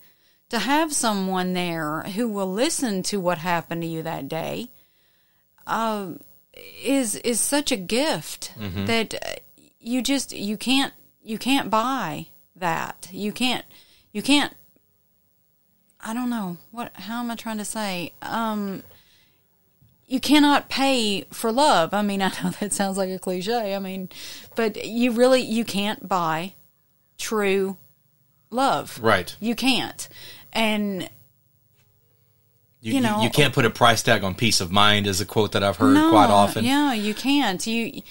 [0.50, 4.68] to have someone there who will listen to what happened to you that day
[5.66, 6.12] uh,
[6.82, 8.86] is is such a gift Mm-hmm.
[8.86, 9.18] that uh,
[9.78, 13.08] you just you can't you can't buy that.
[13.12, 13.64] You can't
[14.12, 14.54] you can't
[16.00, 18.12] I don't know what how am I trying to say?
[18.22, 18.82] Um
[20.08, 21.92] you cannot pay for love.
[21.92, 23.74] I mean, I know that sounds like a cliche.
[23.74, 24.08] I mean,
[24.56, 26.54] but you really you can't buy
[27.18, 27.76] true
[28.50, 28.98] love.
[29.02, 29.36] Right.
[29.38, 30.08] You can't.
[30.52, 31.08] And
[32.80, 35.26] You, you know- you can't put a price tag on peace of mind is a
[35.26, 36.64] quote that I've heard no, quite often.
[36.64, 37.64] Yeah, you can't.
[37.66, 38.02] You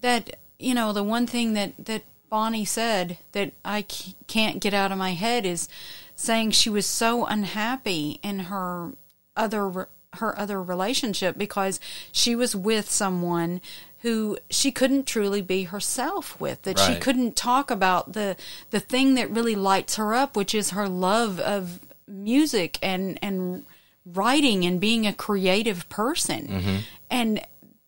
[0.00, 3.82] that you know the one thing that that Bonnie said that I
[4.26, 5.68] can't get out of my head is
[6.16, 8.92] saying she was so unhappy in her
[9.36, 11.78] other her other relationship because
[12.12, 13.60] she was with someone
[14.02, 18.36] who she couldn't truly be herself with that she couldn't talk about the
[18.70, 23.64] the thing that really lights her up which is her love of music and and
[24.04, 26.76] writing and being a creative person Mm-hmm.
[27.10, 27.40] and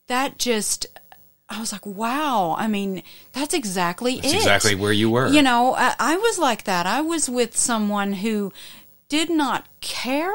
[0.07, 0.87] that just
[1.51, 5.29] i was like wow i mean that's exactly That's it exactly where you were.
[5.29, 8.53] you know I, I was like that i was with someone who
[9.11, 10.35] did not care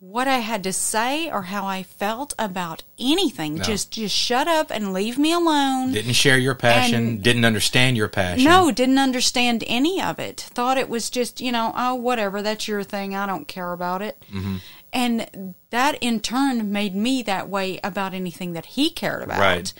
[0.00, 4.70] what i had to say or how i felt about anything just just shut up
[4.70, 8.44] and leave me alone Didn't share your passion, didn't understand your passion.
[8.44, 10.40] no, didn't understand any of it.
[10.40, 13.14] Thought it was just, you know, oh, whatever, that's your thing.
[13.16, 14.22] I don't care about it.
[14.32, 14.56] Mm-hmm.
[14.92, 19.40] And that in turn made me that way about anything that he cared about.
[19.40, 19.72] Right.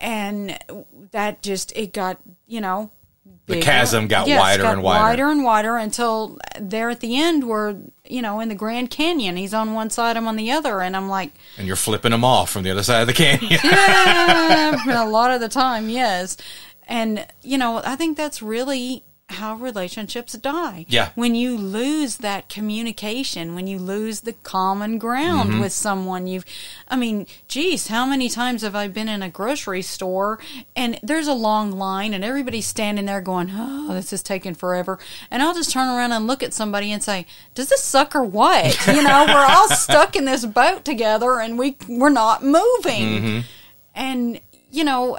[0.00, 0.58] And
[1.12, 2.90] that just, it got, you know,
[3.46, 3.62] The bigger.
[3.64, 5.02] chasm got Yes, wider got and wider.
[5.02, 9.36] wider and wider until there at the end where, you know, in the Grand Canyon,
[9.36, 10.80] he's on one side, I'm on the other.
[10.80, 13.50] And I'm like, And you're flipping him off from the other side of the canyon.
[13.62, 16.36] yeah, a lot of the time, yes.
[16.86, 20.84] And you know, I think that's really how relationships die.
[20.88, 21.10] Yeah.
[21.14, 25.60] When you lose that communication, when you lose the common ground Mm-hmm.
[25.60, 26.44] with someone, you've,
[26.88, 30.38] I mean, geez, how many times have I been in a grocery store
[30.76, 34.98] and there's a long line and everybody's standing there going, oh, this is taking forever.
[35.30, 38.22] And I'll just turn around and look at somebody and say, does this suck or
[38.24, 38.78] what?
[38.94, 43.42] You know, we're all stuck in this boat together and we, we're not moving.
[43.94, 45.18] And, you know,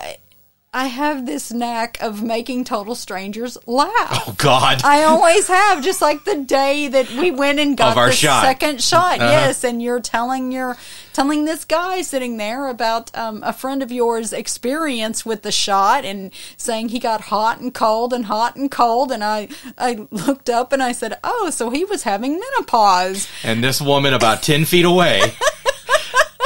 [0.76, 3.94] I have this knack of making total strangers laugh.
[4.28, 4.84] oh God.
[4.84, 8.44] I always have, just like the day that we went and got our the shot.
[8.44, 9.22] second shot.
[9.22, 9.32] Uh-huh.
[9.32, 10.76] Yes, and you're telling your
[11.14, 16.04] telling this guy sitting there about um, a friend of yours' experience with the shot
[16.04, 19.14] and saying he got hot and cold and hot and cold.
[19.14, 23.30] And I I looked up and I said, oh, so he was having menopause.
[23.44, 25.22] and this woman about 10 feet away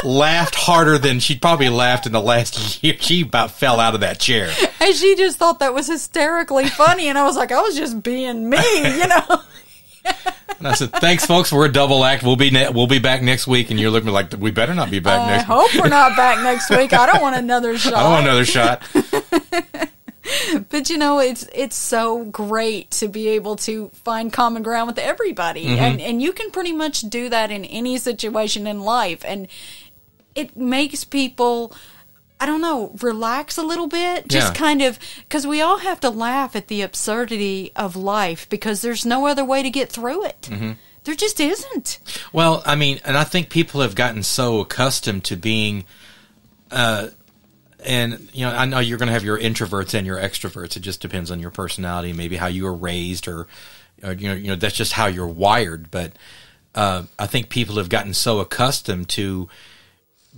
[0.03, 2.95] laughed harder than she'd probably laughed in the last year.
[2.99, 4.51] She about fell out of that chair.
[4.79, 7.07] And she just thought that was hysterically funny.
[7.07, 8.57] And I was like, I was just being me,
[8.99, 9.41] you know.
[10.57, 11.53] And I said, "Thanks, folks.
[11.53, 12.23] We're a double act.
[12.23, 14.89] We'll be ne- we'll be back next week." And you're looking like we better not
[14.91, 15.47] be back I next.
[15.49, 15.57] week.
[15.57, 16.91] hope we're not back next week.
[16.93, 17.93] I don't want another shot.
[17.93, 18.81] I want another shot.
[20.69, 24.99] but you know it's it's so great to be able to find common ground with
[24.99, 25.79] everybody Mm-hmm.
[25.83, 29.47] and and you can pretty much do that in any situation in life and
[30.39, 31.73] it makes people
[32.41, 34.29] I don't know, relax a little bit.
[34.29, 34.57] Just Yeah.
[34.57, 34.97] kind of,
[35.27, 39.43] because we all have to laugh at the absurdity of life because there's no other
[39.43, 40.43] way to get through it.
[40.49, 40.71] Mm-hmm.
[41.03, 41.99] There just isn't.
[42.31, 45.83] Well, I mean, and I think people have gotten so accustomed to being
[46.71, 47.07] uh,
[47.85, 50.77] and you know, I know you're going to have your introverts and your extroverts.
[50.77, 53.47] It just depends on your personality, maybe how you were raised, or,
[54.03, 55.89] or you know, you know, that's just how you're wired.
[55.91, 56.13] But
[56.75, 59.49] uh, I think people have gotten so accustomed to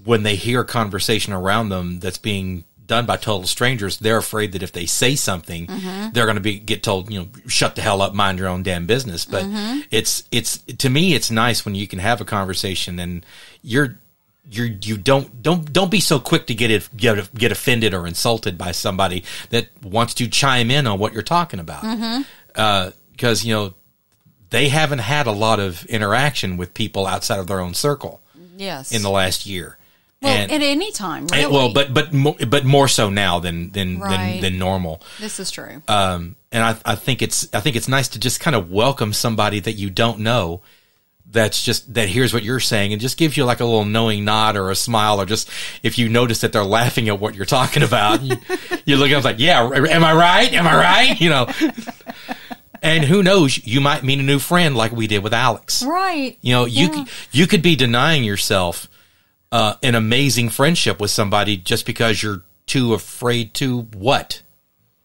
[0.03, 4.63] when they hear conversation around them that's being done by total strangers, they're afraid that
[4.63, 6.11] if they say something, mm-hmm.
[6.11, 8.63] they're going to be get told, you know, shut the hell up, mind your own
[8.63, 9.25] damn business.
[9.25, 9.81] But mm-hmm.
[9.91, 13.25] it's it's to me, it's nice when you can have a conversation and
[13.61, 13.97] you're
[14.49, 18.07] you're you don't don't don't be so quick to get it get get offended or
[18.07, 22.23] insulted by somebody that wants to chime in on what you're talking about mm-hmm.
[22.55, 23.73] uh, because you know
[24.49, 28.19] they haven't had a lot of interaction with people outside of their own circle
[28.57, 28.91] Yes.
[28.91, 29.77] in the last year.
[30.21, 31.43] Well, and, at any time, really.
[31.43, 34.33] and- well, but but mo- but more so now than than Right.
[34.33, 35.01] than, than normal.
[35.19, 35.81] this is true.
[35.87, 39.13] Um, and I, I think it's I think it's nice to just kind of welcome
[39.13, 40.61] somebody that you don't know.
[41.33, 44.25] That's just that hears what you're saying and just gives you like a little knowing
[44.25, 45.49] nod or a smile or just
[45.81, 48.35] if you notice that they're laughing at what you're talking about, you,
[48.85, 50.51] you look up like, yeah, am I right?
[50.51, 51.21] Am I right?
[51.21, 51.47] You know.
[52.83, 55.83] And who knows, you might meet a new friend like we did with Alex.
[55.83, 56.37] right.
[56.41, 57.05] You know, you Yeah.
[57.31, 58.89] you could be denying yourself
[59.51, 64.41] uh, an amazing friendship with somebody just because you're too afraid to what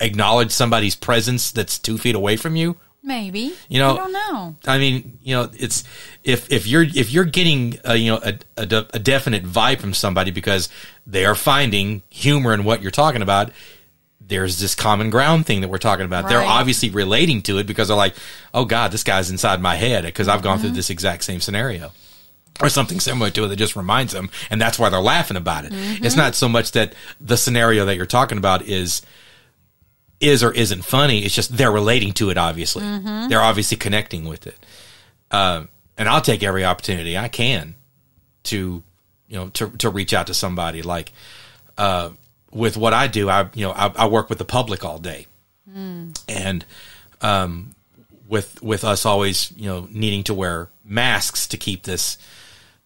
[0.00, 2.76] acknowledge somebody's presence that's two feet away from you.
[3.02, 3.54] Maybe.
[3.68, 4.56] You know- I don't know.
[4.66, 5.84] I mean, you know, it's
[6.24, 9.78] if if you're if you're getting a, you know a, a, de- a definite vibe
[9.78, 10.68] from somebody because
[11.06, 13.50] they are finding humor in what you're talking about.
[14.20, 16.28] There's this common ground thing that we're talking about.
[16.28, 18.16] They're obviously relating to it because they're like,
[18.52, 20.76] "Oh God, this guy's inside my head because I've gone through Mm-hmm.
[20.76, 21.92] this exact same scenario."
[22.60, 25.64] Or something similar to it that just reminds them, and that's why they're laughing about
[25.64, 25.72] it.
[25.72, 26.04] Mm-hmm.
[26.04, 29.02] It's not so much that the scenario that you're talking about is
[30.20, 31.24] is or isn't funny.
[31.24, 32.38] It's just they're relating to it.
[32.38, 33.28] Obviously, Mm-hmm.
[33.28, 34.56] they're obviously connecting with it.
[35.30, 37.74] Um, and I'll take every opportunity I can
[38.44, 38.82] to
[39.28, 40.82] you know to to reach out to somebody.
[40.82, 41.12] Like
[41.76, 42.10] uh,
[42.52, 45.26] with what I do, I you know I, I work with the public all day,
[46.28, 46.64] and
[47.20, 47.74] um,
[48.28, 52.16] with with us always you know needing to wear masks to keep this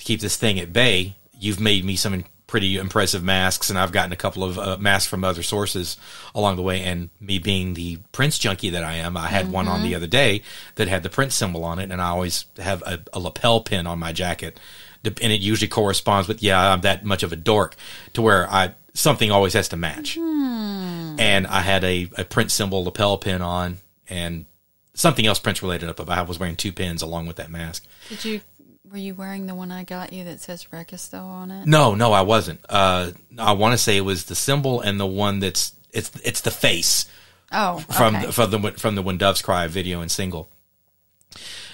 [0.01, 1.15] to keep this thing at bay.
[1.39, 5.09] You've made me some pretty impressive masks, and I've gotten a couple of uh, masks
[5.09, 5.97] from other sources
[6.35, 6.83] along the way.
[6.83, 10.07] And me being the Prince junkie that I am, I had one on the other
[10.07, 10.43] day
[10.75, 13.87] that had the Prince symbol on it, and I always have a, a lapel pin
[13.87, 14.59] on my jacket,
[15.05, 17.77] and it usually corresponds with yeah, I'm that much of a dork
[18.15, 20.17] to where I something always has to match.
[20.17, 24.47] And I had a, a Prince symbol lapel pin on, and
[24.95, 26.09] something else Prince related up.
[26.09, 27.87] I was wearing two pins along with that mask.
[28.09, 28.41] Did you?
[28.90, 31.66] Were you wearing the one I got you that says Rekisto on it?
[31.66, 32.61] No, no, I wasn't.
[32.68, 36.40] Uh, I want to say it was the symbol and the one that's it's it's
[36.40, 37.07] the face
[37.53, 38.26] Oh, from okay.
[38.26, 40.48] the, from the from the When Doves Cry video and single.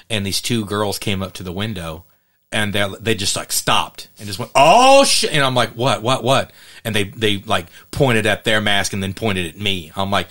[0.09, 2.05] And these two girls came up to the window,
[2.53, 6.03] and they they just like stopped and just went, "Oh shit!" And I'm like, "What?
[6.03, 6.23] What?
[6.23, 6.51] What?"
[6.87, 9.91] And they they like pointed at their mask and then pointed at me.
[9.97, 10.29] I'm like,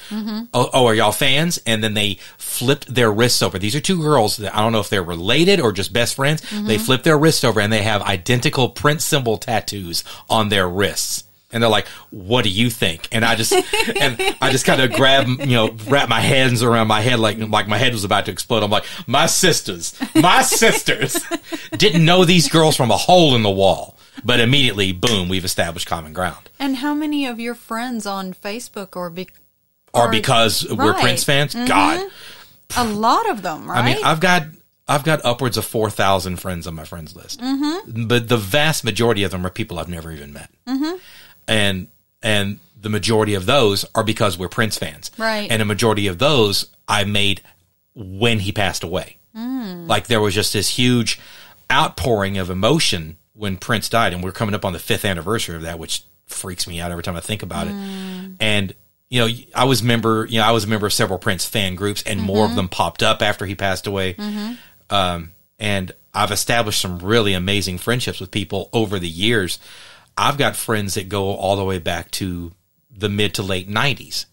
[0.53, 3.59] "Oh, oh, are y'all fans?" And then they flipped their wrists over.
[3.59, 6.41] These are two girls that I don't know if they're related or just best friends.
[6.65, 11.23] They flipped their wrists over and they have identical Prince symbol tattoos on their wrists.
[11.51, 13.53] And they're like, "What do you think?" And I just
[13.99, 17.37] and I just kind of grab, you know, wrap my hands around my head like
[17.37, 18.63] like my head was about to explode.
[18.63, 21.17] I'm like, "My sisters, my sisters."
[21.77, 25.88] Didn't know these girls from a hole in the wall, but immediately, boom, we've established
[25.88, 26.49] common ground.
[26.60, 29.28] and how many of your friends on Facebook or be,
[29.93, 30.93] Or Or- because we're.
[30.93, 32.10] Prince fans, God,
[32.75, 33.80] a lot of them, right?
[33.80, 34.43] I mean, I've got
[34.88, 38.08] I've got upwards of four thousand friends on my friends list, mm-hmm.
[38.08, 40.97] but the vast majority of them are people I've never even met, mm-hmm.
[41.47, 41.88] and
[42.21, 45.49] and the majority of those are because we're Prince fans, Right.
[45.49, 47.41] And a majority of those I made
[47.95, 49.17] when he passed away.
[49.88, 51.19] Like there was just this huge
[51.71, 55.61] outpouring of emotion when Prince died, and we're coming up on the fifth anniversary of
[55.63, 57.73] that, which freaks me out every time I think about it.
[58.39, 58.73] And
[59.09, 61.75] you know, I was member, you know, I was a member of several Prince fan
[61.75, 64.15] groups, and more of them popped up after he passed away.
[64.89, 69.59] Um, and I've established some really amazing friendships with people over the years.
[70.17, 72.53] I've got friends that go all the way back to
[72.89, 74.25] the mid to late '90s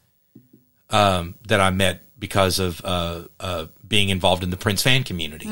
[0.91, 5.49] um, that I met because of uh, uh, being involved in the Prince fan community.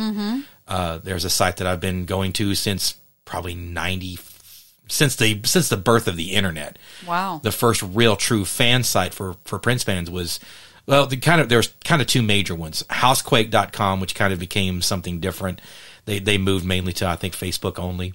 [0.68, 2.99] Uh, there's a site that I've been going to since
[3.30, 4.18] probably '90,
[4.88, 6.78] since the since the birth of the internet.
[7.06, 7.40] wow.
[7.42, 10.40] The first real true fan site for for Prince fans was.
[10.86, 12.82] Well, the kind of there's kind of two major ones.
[12.90, 15.60] Housequake.com, which kind of became something different.
[16.06, 18.14] They they moved mainly to I think Facebook only.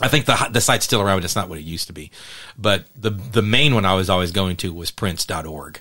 [0.00, 2.10] I think the the site's still around, but it's not what it used to be.
[2.58, 5.80] But the the main one I was always going to was Prince.org.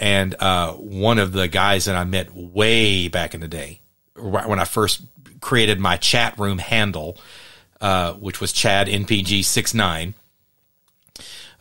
[0.00, 3.80] And uh, one of the guys that I met way back in the day,
[4.14, 5.02] right when I first
[5.40, 7.16] created my chat room handle,
[7.80, 10.14] uh, which was Chad NPG 69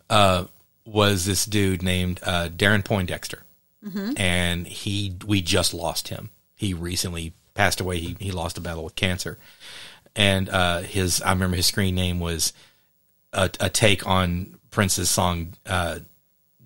[0.09, 0.45] uh,
[0.85, 3.43] was this dude named uh, Darren Poindexter,
[4.17, 6.29] and he we just lost him.
[6.55, 7.99] He recently passed away.
[7.99, 9.37] He he lost a battle with cancer,
[10.15, 12.53] and uh, his I remember his screen name was
[13.33, 15.99] a, a take on Prince's song uh,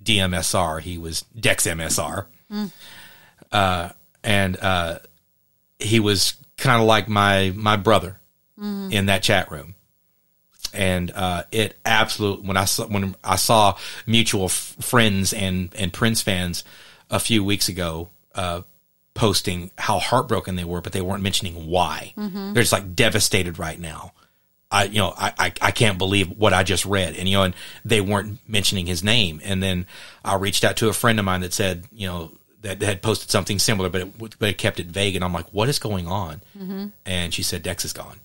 [0.04, 0.82] DMSR.
[0.82, 2.26] He was Dex MSR,
[3.52, 3.90] uh,
[4.24, 5.00] and uh,
[5.80, 8.18] he was kind of like my my brother
[8.94, 9.74] in that chat room
[10.74, 15.92] and uh, it absolutely when I saw when I saw mutual f- friends and and
[15.92, 16.64] Prince fans
[17.10, 18.62] a few weeks ago uh,
[19.14, 22.14] posting how heartbroken they were, but they weren't mentioning why.
[22.54, 24.14] They're just like devastated right now.
[24.72, 27.44] I you know I, I I can't believe what I just read, and you know,
[27.44, 29.42] and they weren't mentioning his name.
[29.44, 29.88] And then
[30.24, 32.32] I reached out to a friend of mine that said you know
[32.62, 35.52] that had posted something similar, but it, but it kept it vague, and I'm like,
[35.52, 36.42] what is going on?
[36.58, 36.88] Mm-hmm.
[37.06, 38.20] And she said Dex is gone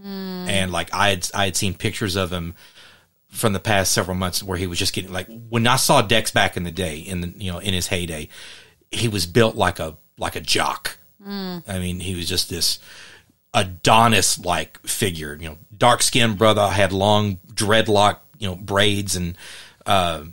[0.00, 0.48] mm.
[0.48, 2.54] and like I had I had seen pictures of him
[3.28, 6.30] from the past several months where he was just getting like when I saw Dex
[6.30, 8.28] back in the day in the you know in his heyday,
[8.90, 10.98] he was built like a like a jock.
[11.24, 11.62] Mm.
[11.66, 12.78] I mean, he was just this
[13.52, 19.36] Adonis like figure, you know, dark skinned brother, had long dreadlock, you know, braids and
[19.86, 20.24] uh,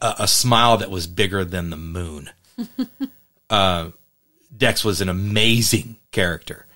[0.00, 2.30] a, a smile that was bigger than the moon.
[3.50, 3.90] Uh,
[4.56, 6.66] Dex was an amazing character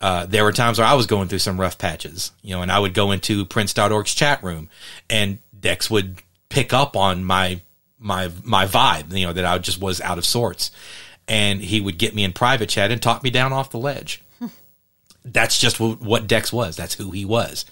[0.00, 2.70] uh, there were times where I was going through some rough patches, you know, and
[2.70, 4.68] I would go into Prince.org's chat room
[5.10, 7.60] and Dex would pick up on my,
[7.98, 10.70] my, my vibe, you know, that I just was out of sorts.
[11.26, 14.22] And he would get me in private chat and talk me down off the ledge.
[15.24, 16.76] That's just what, what Dex was.
[16.76, 17.64] That's who he was.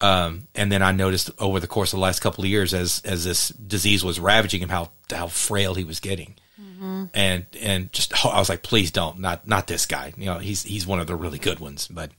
[0.00, 3.02] Um, and then I noticed over the course of the last couple of years, as
[3.04, 6.36] as this disease was ravaging him, how how frail he was getting
[6.78, 7.04] Mm-hmm.
[7.12, 10.12] and and just I was like, please don't, not not this guy.
[10.16, 12.12] You know, he's he's one of the really good ones, but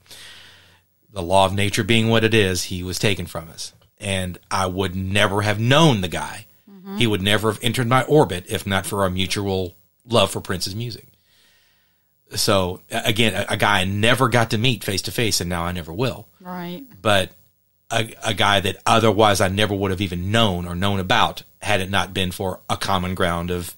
[1.10, 4.66] the law of nature being what it is, he was taken from us, and I
[4.66, 6.46] would never have known the guy.
[6.70, 6.98] Mm-hmm.
[6.98, 9.74] He would never have entered my orbit if not for our mutual
[10.06, 11.06] love for Prince's music.
[12.34, 15.64] So again, a, a guy I never got to meet face to face, and now
[15.64, 16.28] I never will.
[16.40, 16.84] Right.
[17.00, 17.32] But
[17.90, 21.80] a, a guy that otherwise I never would have even known or known about had
[21.80, 23.74] it not been for a common ground of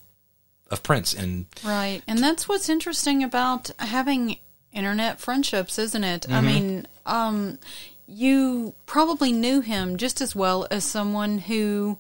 [0.73, 2.03] of Prince and Right.
[2.09, 4.39] And that's what's interesting about having
[4.73, 6.23] internet friendships, isn't it?
[6.23, 6.35] Mm-hmm.
[6.35, 7.59] I mean, um,
[8.07, 11.99] you probably knew him just as well as someone who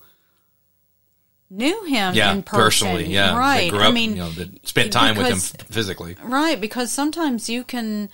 [1.51, 2.65] knew him yeah, in person.
[2.65, 3.71] personally, yeah, Right.
[3.71, 4.33] Grew up, I mean, you know,
[4.65, 6.17] spent time with him physically.
[6.23, 8.09] Right, because sometimes you can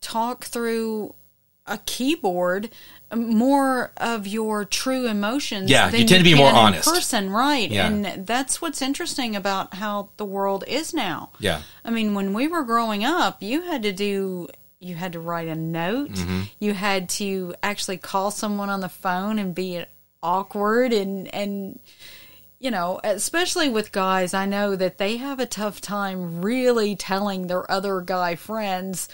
[0.00, 1.15] talk through
[1.66, 2.70] a keyboard
[3.14, 5.70] more of your true emotions.
[5.70, 6.88] Yeah, than you tend to be more honest.
[6.88, 7.70] person, right?
[7.70, 7.86] Yeah.
[7.86, 11.30] And that's what's interesting about how the world is now.
[11.38, 11.62] Yeah.
[11.84, 14.48] I mean, when we were growing up, you had to do.
[14.78, 16.10] You had to write a note.
[16.10, 16.42] Mm-hmm.
[16.58, 19.84] You had to actually call someone on the phone and be
[20.22, 21.78] awkward and and
[22.58, 27.46] you know, especially with guys, I know that they have a tough time really telling
[27.46, 29.08] their other guy friends,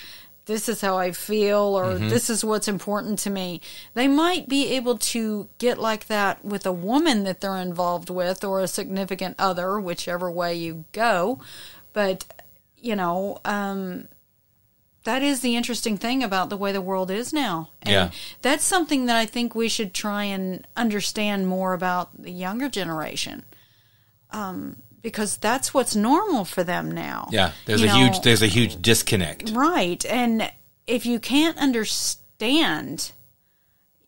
[0.46, 3.60] this is how I feel or this is what's important to me.
[3.94, 8.42] They might be able to get like that with a woman that they're involved with
[8.42, 11.40] or a significant other, whichever way you go.
[11.92, 12.24] But,
[12.76, 14.08] you know, um,
[15.04, 17.70] that is the interesting thing about the way the world is now.
[17.82, 18.10] And Yeah.
[18.40, 23.44] that's something that I think we should try and understand more about the younger generation.
[24.30, 27.28] Um, because that's what's normal for them now.
[27.30, 29.50] Yeah, there's You a know, huge there's a huge disconnect.
[29.50, 30.04] Right.
[30.06, 30.50] And
[30.86, 33.12] if you can't understand,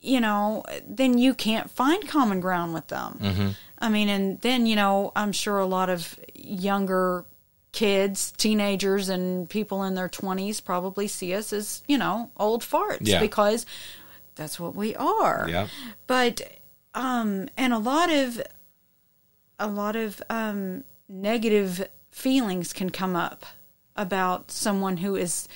[0.01, 3.19] you know, then you can't find common ground with them.
[3.23, 3.49] Mm-hmm.
[3.79, 7.25] I mean, and then, you know, I'm sure a lot of younger
[7.73, 12.99] kids, teenagers, and people in their 20s probably see us as, you know, old farts
[13.01, 13.21] Yeah.
[13.21, 13.67] because
[14.37, 15.47] that's what we are.
[15.49, 15.67] Yeah.
[16.07, 16.41] But,
[16.95, 18.41] um, and a lot of,
[19.59, 23.45] a lot of, um, negative feelings can come up
[23.97, 25.49] about someone who is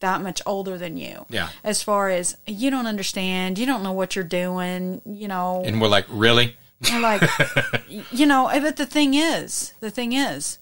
[0.00, 1.26] that much older than you.
[1.28, 1.50] Yeah.
[1.62, 5.62] As far as you don't understand, you don't know what you're doing, you know.
[5.64, 6.56] And we're like, really?
[6.90, 7.22] We're like,
[8.10, 10.58] you know, but the thing is, the thing is,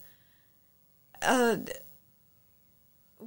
[1.23, 1.59] uh,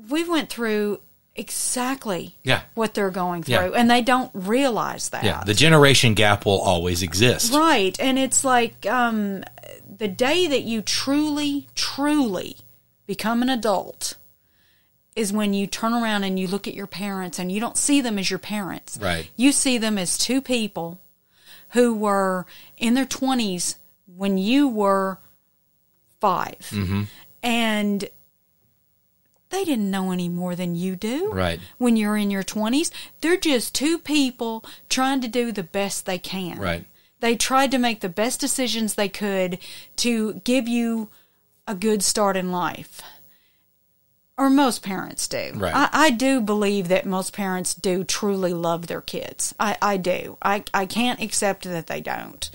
[0.09, 0.99] we went through
[1.35, 2.61] exactly Yeah.
[2.73, 3.71] what they're going through, Yeah.
[3.75, 5.23] and they don't realize that.
[5.23, 7.53] Yeah, the generation gap will always exist.
[7.53, 7.97] Right.
[7.99, 9.43] And it's like um,
[9.97, 12.57] the day that you truly, truly
[13.05, 14.15] become an adult
[15.15, 17.99] is when you turn around and you look at your parents and you don't see
[18.01, 18.97] them as your parents.
[19.01, 19.29] Right.
[19.35, 20.99] You see them as two people
[21.69, 22.45] who were
[22.77, 23.75] in their 20s
[24.05, 25.19] when you were
[26.19, 27.03] 5 Mm-hmm.
[27.43, 28.05] And
[29.51, 31.59] they didn't know any more than you do Right.
[31.77, 32.89] when you're in your 20s.
[33.21, 36.57] They're just two people trying to do the best they can.
[36.57, 36.85] Right.
[37.19, 39.59] They tried to make the best decisions they could
[39.97, 41.09] to give you
[41.67, 43.01] a good start in life.
[44.37, 45.51] Or most parents do.
[45.53, 45.75] Right.
[45.75, 49.53] I, I do believe that most parents do truly love their kids.
[49.59, 50.37] I, I do.
[50.41, 52.49] I, I can't accept that they don't.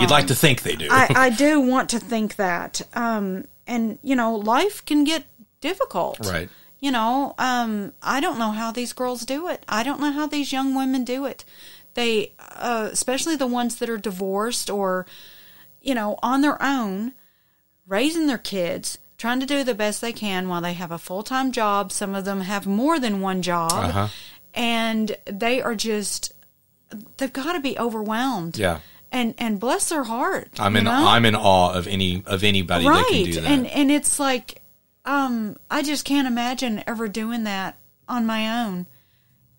[0.00, 0.86] You'd like to think they do.
[0.86, 2.82] Um, I, I do want to think that.
[2.94, 5.24] Um, and, you know, life can get
[5.60, 6.18] difficult.
[6.20, 6.48] right.
[6.78, 9.64] You know, um, I don't know how these girls do it.
[9.66, 11.44] I don't know how these young women do it.
[11.94, 15.06] They, uh, especially the ones that are divorced or,
[15.80, 17.14] you know, on their own,
[17.86, 21.22] raising their kids, trying to do the best they can while they have a full
[21.22, 21.90] time job.
[21.92, 23.72] Some of them have more than one job.
[23.72, 24.08] Uh-huh.
[24.52, 26.34] And they are just,
[27.16, 28.58] they've got to be overwhelmed.
[28.58, 28.80] Yeah.
[29.10, 30.50] And, and bless their heart.
[30.58, 30.92] I'm in know?
[30.92, 33.44] I'm in awe of any of anybody that can do that.
[33.44, 34.60] and and it's like
[35.06, 37.78] um i just can't imagine ever doing that
[38.08, 38.86] on my own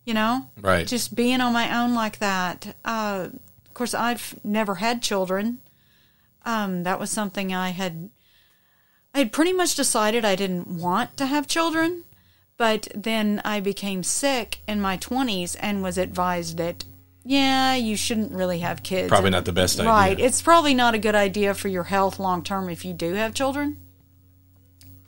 [0.06, 0.50] you know?
[0.62, 0.88] Right.
[0.88, 2.76] just being on my own like that.
[2.86, 3.28] Uh
[3.66, 5.60] of course i've never had children.
[6.46, 8.10] Um that was something i had
[9.14, 12.04] i had pretty much decided i didn't want to have children
[12.56, 16.86] but then i became sick in my 20s and was advised that
[17.26, 19.10] yeah you shouldn't really have kids.
[19.10, 19.92] Probably not the best idea.
[19.92, 23.14] right it's probably not a good idea for your health long term if you do
[23.14, 23.78] have children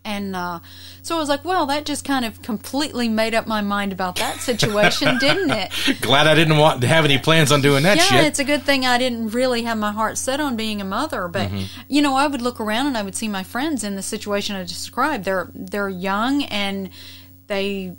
[0.06, 0.60] and uh,
[1.02, 4.16] so I was like, well, that just kind of completely made up my mind about
[4.16, 5.72] that situation, didn't it?
[6.02, 8.26] Glad I didn't want to have any plans on doing that yeah, shit.
[8.26, 11.28] it's a good thing I didn't really have my heart set on being a mother.
[11.28, 11.52] But
[11.88, 14.56] you know, I would look around and I would see my friends in the situation
[14.56, 15.26] I described.
[15.26, 16.90] They're they're young and
[17.48, 17.96] they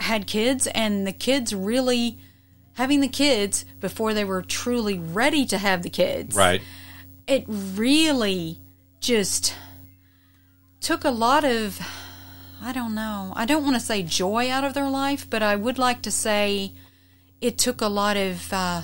[0.00, 2.18] had kids, and the kids really
[2.74, 6.36] having the kids before they were truly ready to have the kids.
[6.36, 6.62] right.
[7.26, 8.58] It really
[9.00, 9.54] just
[10.88, 11.78] took a lot of
[12.62, 13.34] I don't know.
[13.36, 16.10] I don't want to say joy out of their life, but I would like to
[16.10, 16.72] say
[17.42, 18.82] it took a lot of uh,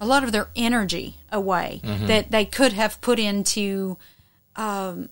[0.00, 2.06] a lot of their energy away Mm-hmm.
[2.06, 3.98] that they could have put into
[4.54, 5.08] um,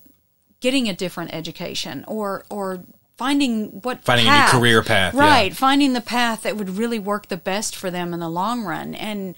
[0.61, 2.81] getting a different education or or
[3.17, 5.19] finding what Finding a new career path, yeah.
[5.19, 5.53] right?
[5.53, 8.95] Finding the path that would really work the best for them in the long run.
[8.95, 9.35] And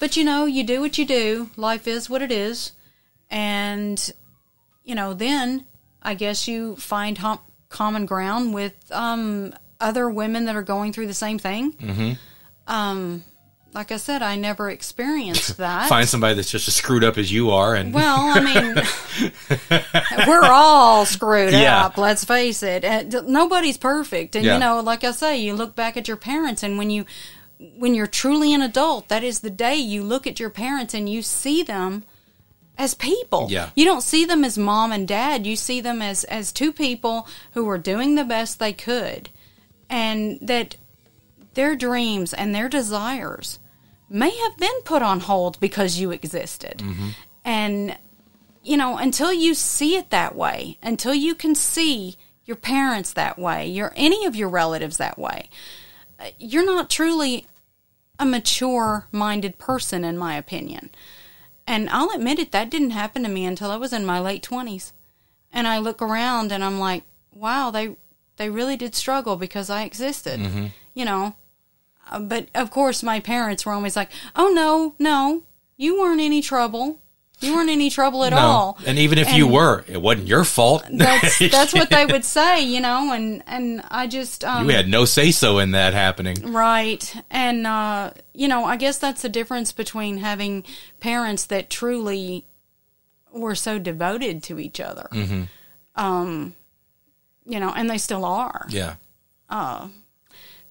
[0.00, 1.50] but you know, you do what you do.
[1.58, 2.72] Life is what it is,
[3.30, 4.10] and
[4.84, 5.66] you know, then
[6.02, 7.38] I guess you find hum-
[7.68, 11.72] common ground with um, other women that are going through the same thing.
[11.74, 12.12] Mm-hmm.
[12.66, 13.24] Um,
[13.74, 15.88] like I said, I never experienced that.
[15.88, 18.74] Find somebody that's just as screwed up as you are, and Well, I mean,
[20.28, 21.86] we're all screwed Yeah.
[21.86, 21.96] up.
[21.96, 22.84] Let's face it.
[23.26, 24.54] Nobody's perfect, and Yeah.
[24.54, 27.04] you know, like I say, you look back at your parents, and when you
[27.78, 31.08] when you're truly an adult, that is the day you look at your parents and
[31.08, 32.02] you see them
[32.82, 33.46] as people.
[33.48, 33.70] Yeah.
[33.76, 35.46] You don't see them as mom and dad.
[35.46, 39.30] You see them as as two people who were doing the best they could,
[39.88, 40.76] and that
[41.54, 43.60] their dreams and their desires
[44.10, 46.82] may have been put on hold because you existed.
[47.44, 47.96] And
[48.64, 53.38] you know, until you see it that way, until you can see your parents that
[53.38, 55.48] way, your any of your relatives that way,
[56.18, 57.46] uh, you're not truly
[58.18, 60.90] a mature minded person in my opinion.
[61.66, 64.42] And I'll admit it, that didn't happen to me until I was in my late
[64.42, 64.92] 20s.
[65.52, 67.96] And I look around and I'm like, wow, they
[68.36, 70.40] they really did struggle because I existed.
[70.94, 71.36] You know,
[72.10, 75.42] Uh, but of course my parents were always like, "Oh no, no.
[75.76, 76.98] You weren't any trouble.
[77.42, 78.38] You weren't in any trouble at no.
[78.38, 80.84] all." And even if you were, it wasn't your fault.
[80.90, 84.88] That's that's what they would say, you know, and and I just um you had
[84.88, 86.52] no say so in that happening.
[86.52, 87.14] Right.
[87.30, 90.64] And, uh, you know, I guess that's the difference between having
[91.00, 92.44] parents that truly
[93.32, 95.08] were so devoted to each other.
[95.96, 96.54] Um,
[97.44, 98.66] you know, and they still are.
[98.68, 98.94] Yeah.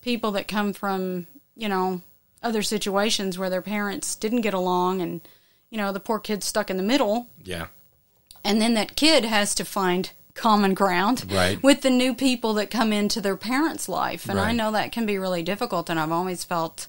[0.01, 2.01] People that come from, you know,
[2.41, 5.21] other situations where their parents didn't get along and,
[5.71, 7.29] you know, the poor kid's stuck in the middle.
[7.43, 7.67] Yeah.
[8.43, 11.61] And then that kid has to find common ground Right.
[11.63, 14.29] with the new people that come into their parents' life.
[14.29, 15.89] And I know that can be really difficult.
[15.89, 16.87] And I've always felt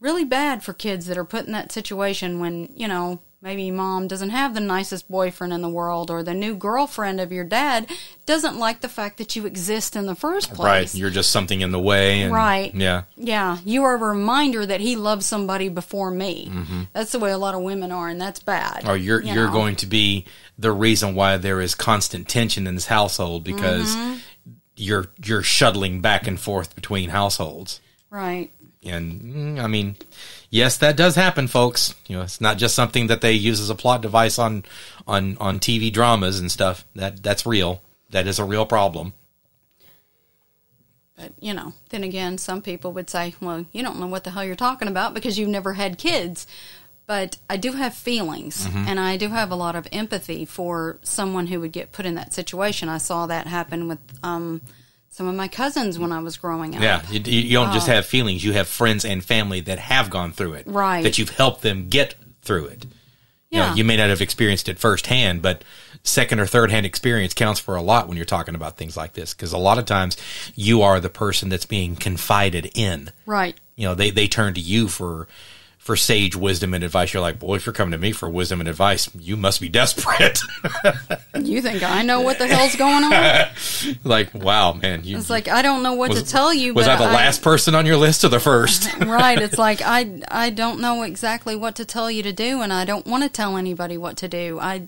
[0.00, 4.06] really bad for kids that are put in that situation when, you know, maybe mom
[4.06, 7.90] doesn't have the nicest boyfriend in the world or the new girlfriend of your dad
[8.24, 10.64] doesn't like the fact that you exist in the first place.
[10.94, 10.94] Right.
[10.94, 12.22] You're just something in the way.
[12.22, 12.72] And, Right.
[12.74, 13.02] Yeah.
[13.16, 16.50] Yeah, you are a reminder that he loves somebody before me.
[16.92, 18.88] That's the way a lot of women are, and that's bad.
[18.88, 20.24] Or you're you you're going to be
[20.56, 24.18] the reason why there is constant tension in this household because Mm-hmm.
[24.76, 27.80] you're you're shuttling back and forth between households.
[28.10, 28.50] right.
[28.84, 29.94] And mm, I mean,
[30.52, 31.96] yes, that does happen, folks.
[32.06, 34.62] You know, it's not just something that they use as a plot device on
[35.08, 36.84] on on TV dramas and stuff.
[36.94, 37.82] That that's real.
[38.10, 39.14] That is a real problem.
[41.16, 44.30] But you know, then again, some people would say, "Well, you don't know what the
[44.30, 46.46] hell you're talking about because you've never had kids."
[47.04, 48.84] but I do have feelings Mm-hmm.
[48.86, 52.14] and I do have a lot of empathy for someone who would get put in
[52.14, 52.88] that situation.
[52.88, 54.60] I saw that happen with um,
[55.12, 56.82] some of my cousins when I was growing up.
[56.82, 60.08] Yeah, you, you don't just uh, have feelings; you have friends and family that have
[60.10, 60.66] gone through it.
[60.66, 61.02] Right.
[61.02, 62.84] That you've helped them get through it.
[63.50, 63.74] You know, Yeah.
[63.74, 65.62] you may not have experienced it firsthand, but
[66.02, 69.12] second or third hand experience counts for a lot when you're talking about things like
[69.12, 69.34] this.
[69.34, 70.16] Because a lot of times,
[70.54, 73.10] you are the person that's being confided in.
[73.26, 73.54] Right.
[73.76, 75.28] You know, they they turn to you for
[75.82, 77.12] for sage wisdom and advice.
[77.12, 79.68] You're like, boy, if you're coming to me for wisdom and advice, you must be
[79.68, 80.40] desperate.
[81.34, 83.48] You think I know what the hell's going on?
[84.04, 86.74] like, wow, man, you, It's like I don't know what was, to tell you.
[86.74, 88.94] Was I the last person on your list or the first?
[88.98, 89.40] right.
[89.40, 92.84] It's like I I don't know exactly what to tell you to do, and I
[92.84, 94.60] don't want to tell anybody what to do.
[94.60, 94.86] I,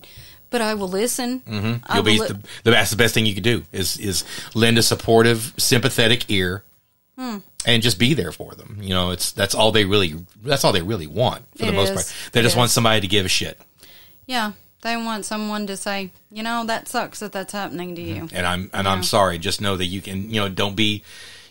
[0.50, 1.40] but I will listen.
[1.40, 1.94] Mm-hmm.
[1.94, 4.22] You'll will be li- the, the that's the best thing you can do is is
[4.52, 6.62] lend a supportive, sympathetic ear,
[7.16, 7.38] Hmm.
[7.64, 8.78] and just be there for them.
[8.82, 11.90] You know, it's that's all they really that's all they really want for the most
[11.90, 11.94] is.
[11.94, 12.32] part.
[12.32, 13.60] They It just want somebody to give a shit.
[14.26, 14.52] yeah,
[14.82, 18.28] they want someone to say, you know, that sucks that that's happening to you.
[18.32, 19.38] And I'm and I'm sorry.
[19.38, 20.28] Just know that you can.
[20.28, 21.02] You know, don't be.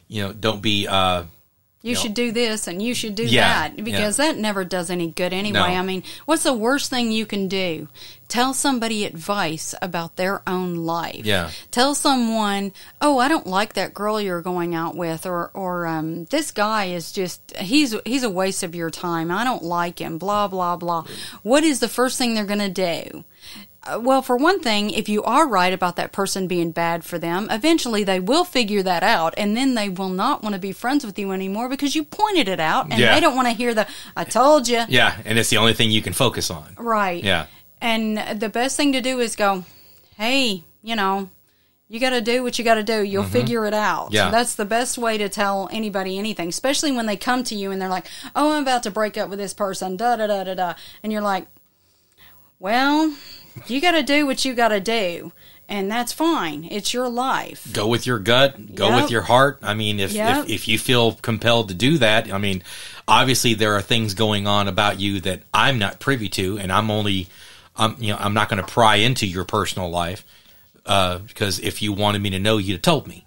[0.10, 0.88] You know, don't be.
[0.88, 1.24] uh
[1.84, 4.90] You know- should do this and you should do Yeah, that because that never does
[4.90, 5.60] any good anyway.
[5.60, 5.66] No.
[5.66, 7.90] I mean, what's the worst thing you can do?
[8.30, 11.26] Tell somebody advice about their own life.
[11.26, 11.50] Yeah.
[11.72, 12.72] Tell someone,
[13.02, 16.86] "Oh, I don't like that girl you're going out with," or or um, "This guy
[16.86, 19.30] is just he's he's a waste of your time.
[19.30, 21.04] I don't like him." Blah blah blah.
[21.44, 23.26] What is the first thing they're going to do?
[24.00, 27.48] Well, for one thing, if you are right about that person being bad for them,
[27.52, 31.06] eventually they will figure that out, and then they will not want to be friends
[31.06, 33.14] with you anymore because you pointed it out, and Yeah.
[33.14, 35.92] they don't want to hear the "I told you." Yeah, and it's the only thing
[35.92, 36.76] you can focus on.
[36.78, 37.22] Right.
[37.22, 37.48] Yeah.
[37.82, 39.66] And the best thing to do is go,
[40.18, 41.30] "Hey, you know,
[41.90, 43.04] you got to do what you got to do.
[43.04, 44.16] You'll figure it out." Mm-hmm.
[44.16, 44.30] Yeah.
[44.32, 47.82] That's the best way to tell anybody anything, especially when they come to you and
[47.82, 50.54] they're like, "Oh, I'm about to break up with this person." Da da da da
[50.54, 50.74] da,
[51.04, 51.48] and you're like,
[52.60, 53.12] "Well."
[53.68, 55.32] You got to do what you got to do,
[55.70, 56.64] and that's fine.
[56.70, 57.68] It's your life.
[57.74, 58.76] Go with your gut.
[58.76, 59.02] Go Yep.
[59.04, 59.60] with your heart.
[59.62, 60.46] I mean, if, Yep.
[60.46, 62.64] if if you feel compelled to do that, I mean,
[63.08, 66.90] obviously there are things going on about you that I'm not privy to, and I'm
[66.92, 67.28] only,
[67.76, 70.26] I'm you know, I'm not going to pry into your personal life
[70.86, 73.26] uh, because if you wanted me to know, you'd have told me.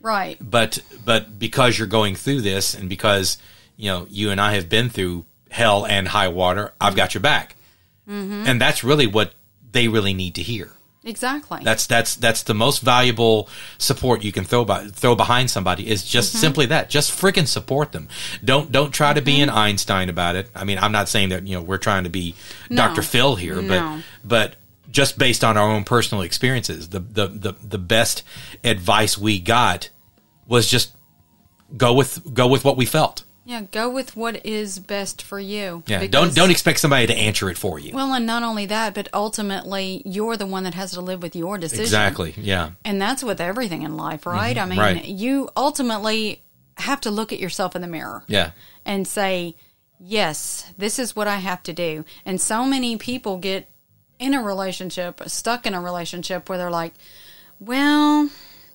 [0.00, 0.36] Right.
[0.40, 3.38] But but because you're going through this, and because
[3.76, 7.20] you know you and I have been through hell and high water, I've got your
[7.22, 7.56] back,
[8.08, 8.44] Mm-hmm.
[8.46, 9.32] and that's really what
[9.76, 10.70] they really need to hear.
[11.04, 11.60] Exactly.
[11.62, 13.48] That's that's that's the most valuable
[13.78, 16.40] support you can throw by, throw behind somebody is just Mm-hmm.
[16.40, 16.90] simply that.
[16.90, 18.08] Just freaking support them.
[18.44, 20.48] Don't don't try to be an Einstein about it.
[20.52, 22.34] I mean, I'm not saying that you know we're trying to be
[22.70, 22.88] No.
[22.88, 23.02] Dr.
[23.02, 23.68] Phil here, No.
[23.68, 24.56] but but
[24.90, 28.24] just based on our own personal experiences, the the the, the best
[28.64, 29.90] advice we got
[30.48, 30.90] was just
[31.76, 33.22] go with go with what we felt.
[33.46, 33.62] Yeah.
[33.72, 35.82] Go with what is best for you.
[35.86, 37.94] Yeah, because- don't don't expect somebody to answer it for you.
[37.94, 41.34] Well, and not only that, but ultimately, you're the one that has to live with
[41.34, 41.84] your decision.
[41.84, 42.34] exactly.
[42.36, 42.70] Yeah.
[42.84, 44.58] And that's with everything in life, mm-hmm, right?
[44.58, 45.04] I mean, Right.
[45.04, 46.42] you ultimately
[46.78, 48.50] have to look at yourself in the mirror Yeah.
[48.84, 49.56] and say,
[49.98, 52.04] yes, this is what I have to do.
[52.26, 53.68] And so many people get
[54.18, 56.92] in a relationship, stuck in a relationship where they're like,
[57.58, 58.28] well,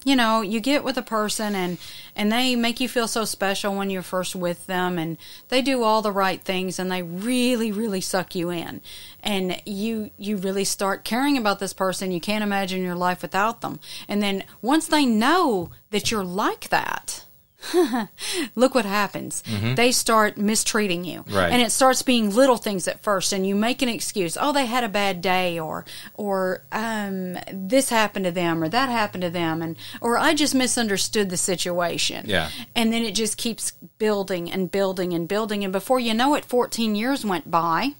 [0.03, 1.77] you know, you get with a person and
[2.15, 5.17] and they make you feel so special when you're first with them and
[5.49, 8.81] they do all the right things and they really really suck you in.
[9.21, 12.11] And you you really start caring about this person.
[12.11, 13.79] You can't imagine your life without them.
[14.07, 17.25] And then once they know that you're like that,
[18.55, 19.43] look what happens.
[19.75, 21.19] They start mistreating you.
[21.21, 21.35] Mm-hmm.
[21.35, 21.51] Right.
[21.51, 24.37] And it starts being little things at first and you make an excuse.
[24.39, 25.85] Oh, they had a bad day or
[26.15, 30.55] or um this happened to them or that happened to them and or I just
[30.55, 32.25] misunderstood the situation.
[32.27, 32.49] Yeah.
[32.75, 36.45] And then it just keeps building and building and building and before you know it
[36.45, 37.93] 14 years went by.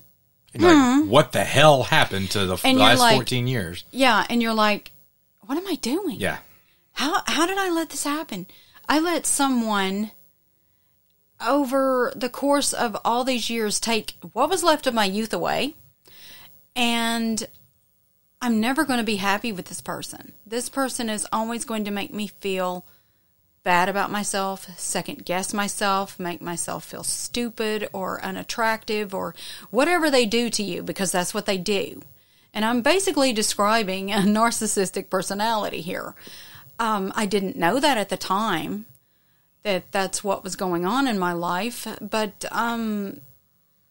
[0.53, 2.57] Like, what the hell happened to the.
[2.66, 3.86] And last like- 14 years?
[3.91, 4.91] Yeah, and you're like
[5.45, 6.20] what am I doing?
[6.20, 6.38] Yeah.
[6.93, 8.47] How how did I let this happen?
[8.88, 10.12] I let someone
[11.46, 15.74] over the course of all these years take what was left of my youth away
[16.76, 17.48] and
[18.42, 20.34] I'm never going to be happy with this person.
[20.46, 22.86] This person is always going to make me feel
[23.64, 29.36] bad about myself, second guess myself, make myself feel stupid or unattractive or
[29.70, 32.02] whatever they do to you because that's what they do.
[32.54, 36.16] And I'm basically describing a narcissistic personality here.
[36.82, 38.88] Um, I didn't know that at the time
[39.62, 43.22] that that's what was going on in my life, but um,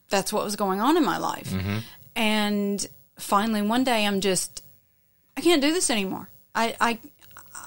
[0.08, 1.52] that's what was going on in my life.
[2.16, 2.84] And
[3.16, 4.64] finally, one day, I'm just,
[5.36, 6.30] I can't do this anymore.
[6.52, 6.98] I, I,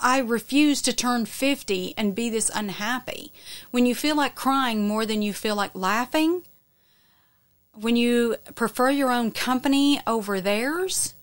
[0.02, 3.32] I refuse to turn 50 and be this unhappy.
[3.72, 6.44] When you feel like crying more than you feel like laughing,
[7.74, 11.16] when you prefer your own company over theirs,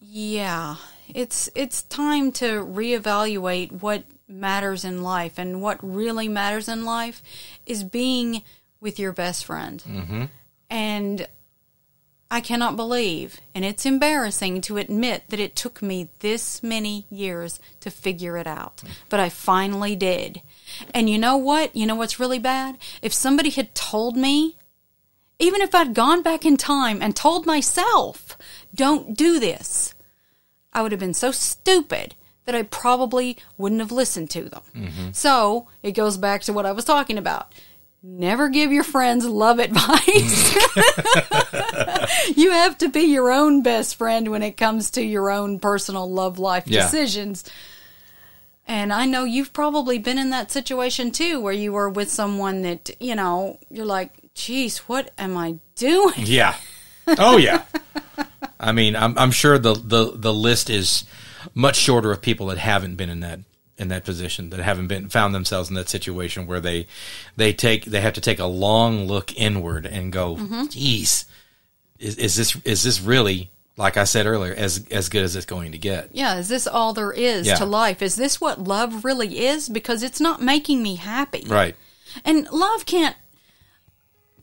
[0.00, 0.74] yeah,
[1.14, 7.22] it's it's time to reevaluate what matters in life, and what really matters in life
[7.66, 8.42] is being
[8.80, 9.82] with your best friend.
[9.86, 10.24] Mm-hmm.
[10.70, 11.26] And
[12.30, 17.60] I cannot believe, and it's embarrassing to admit that it took me this many years
[17.80, 20.40] to figure it out, but I finally did.
[20.94, 21.76] And you know what?
[21.76, 22.78] You know what's really bad?
[23.02, 24.56] If somebody had told me
[25.42, 28.38] even if I'd gone back in time and told myself,
[28.72, 29.91] don't do this,
[30.72, 32.14] I would have been so stupid
[32.44, 34.62] that I probably wouldn't have listened to them.
[34.74, 35.08] Mm-hmm.
[35.12, 37.54] So it goes back to what I was talking about.
[38.02, 40.56] Never give your friends love advice.
[42.36, 46.10] you have to be your own best friend when it comes to your own personal
[46.10, 46.82] love life yeah.
[46.82, 47.48] decisions.
[48.66, 52.62] And I know you've probably been in that situation too, where you were with someone
[52.62, 56.14] that, you know, you're like, geez, what am I doing?
[56.16, 56.56] Yeah.
[57.06, 57.64] Oh yeah.
[58.62, 61.04] I mean, I'm I'm sure the, the the list is
[61.54, 63.40] much shorter of people that haven't been in that
[63.78, 66.86] in that position that haven't been found themselves in that situation where they
[67.36, 70.66] they take they have to take a long look inward and go, mm-hmm.
[70.66, 71.24] geez,
[71.98, 75.46] is, is this is this really like I said earlier, as as good as it's
[75.46, 76.10] going to get.
[76.12, 77.56] Yeah, is this all there is yeah.
[77.56, 78.02] to life?
[78.02, 79.68] Is this what love really is?
[79.68, 81.44] Because it's not making me happy.
[81.46, 81.74] Right.
[82.24, 83.16] And love can't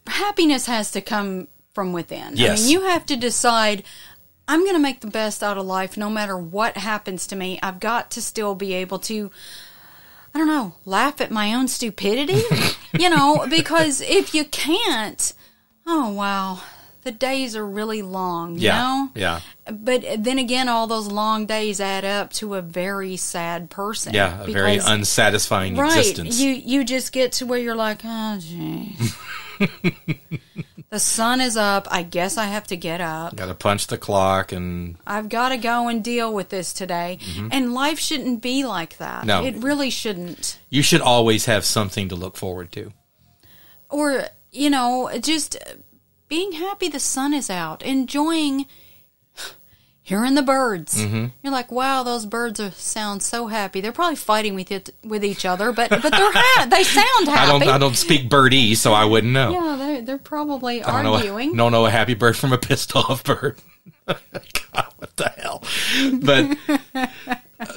[0.07, 2.35] happiness has to come from within.
[2.35, 2.59] Yes.
[2.59, 3.83] I mean, you have to decide
[4.49, 7.59] I'm going to make the best out of life no matter what happens to me.
[7.61, 9.29] I've got to still be able to
[10.33, 12.43] I don't know, laugh at my own stupidity,
[12.99, 15.33] you know, because if you can't,
[15.87, 16.61] oh wow,
[17.03, 19.11] the days are really long, you yeah, know?
[19.15, 19.39] Yeah.
[19.71, 24.13] But then again, all those long days add up to a very sad person.
[24.13, 26.39] Yeah, a because, very unsatisfying right, existence.
[26.39, 29.15] You you just get to where you're like, oh jeez.
[30.89, 31.87] the sun is up.
[31.91, 33.35] I guess I have to get up.
[33.35, 37.19] Got to punch the clock and I've got to go and deal with this today.
[37.21, 37.49] Mm-hmm.
[37.51, 39.25] And life shouldn't be like that.
[39.25, 39.45] No.
[39.45, 40.59] It really shouldn't.
[40.69, 42.91] You should always have something to look forward to.
[43.89, 45.57] Or, you know, just
[46.27, 48.65] being happy the sun is out, enjoying
[50.09, 50.99] hearing the birds.
[50.99, 51.27] Mm-hmm.
[51.43, 53.79] You're like, wow, those birds are, sound so happy.
[53.79, 57.39] They're probably fighting with it with each other, but but they're ha- they sound happy.
[57.39, 59.51] I don't I don't speak birdie, so I wouldn't know.
[59.51, 61.51] Yeah, they're they're probably I don't arguing.
[61.51, 63.59] Know don't know a happy bird from a pissed off bird.
[64.07, 65.63] God, what the hell?
[66.21, 66.57] But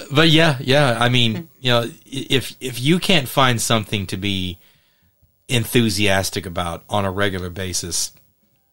[0.10, 0.96] but yeah, yeah.
[0.98, 4.58] I mean, you know, if if you can't find something to be
[5.48, 8.12] enthusiastic about on a regular basis,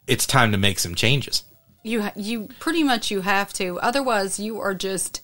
[0.07, 1.43] it's time to make some changes.
[1.83, 3.79] You you pretty much you have to.
[3.79, 5.21] Otherwise, you are just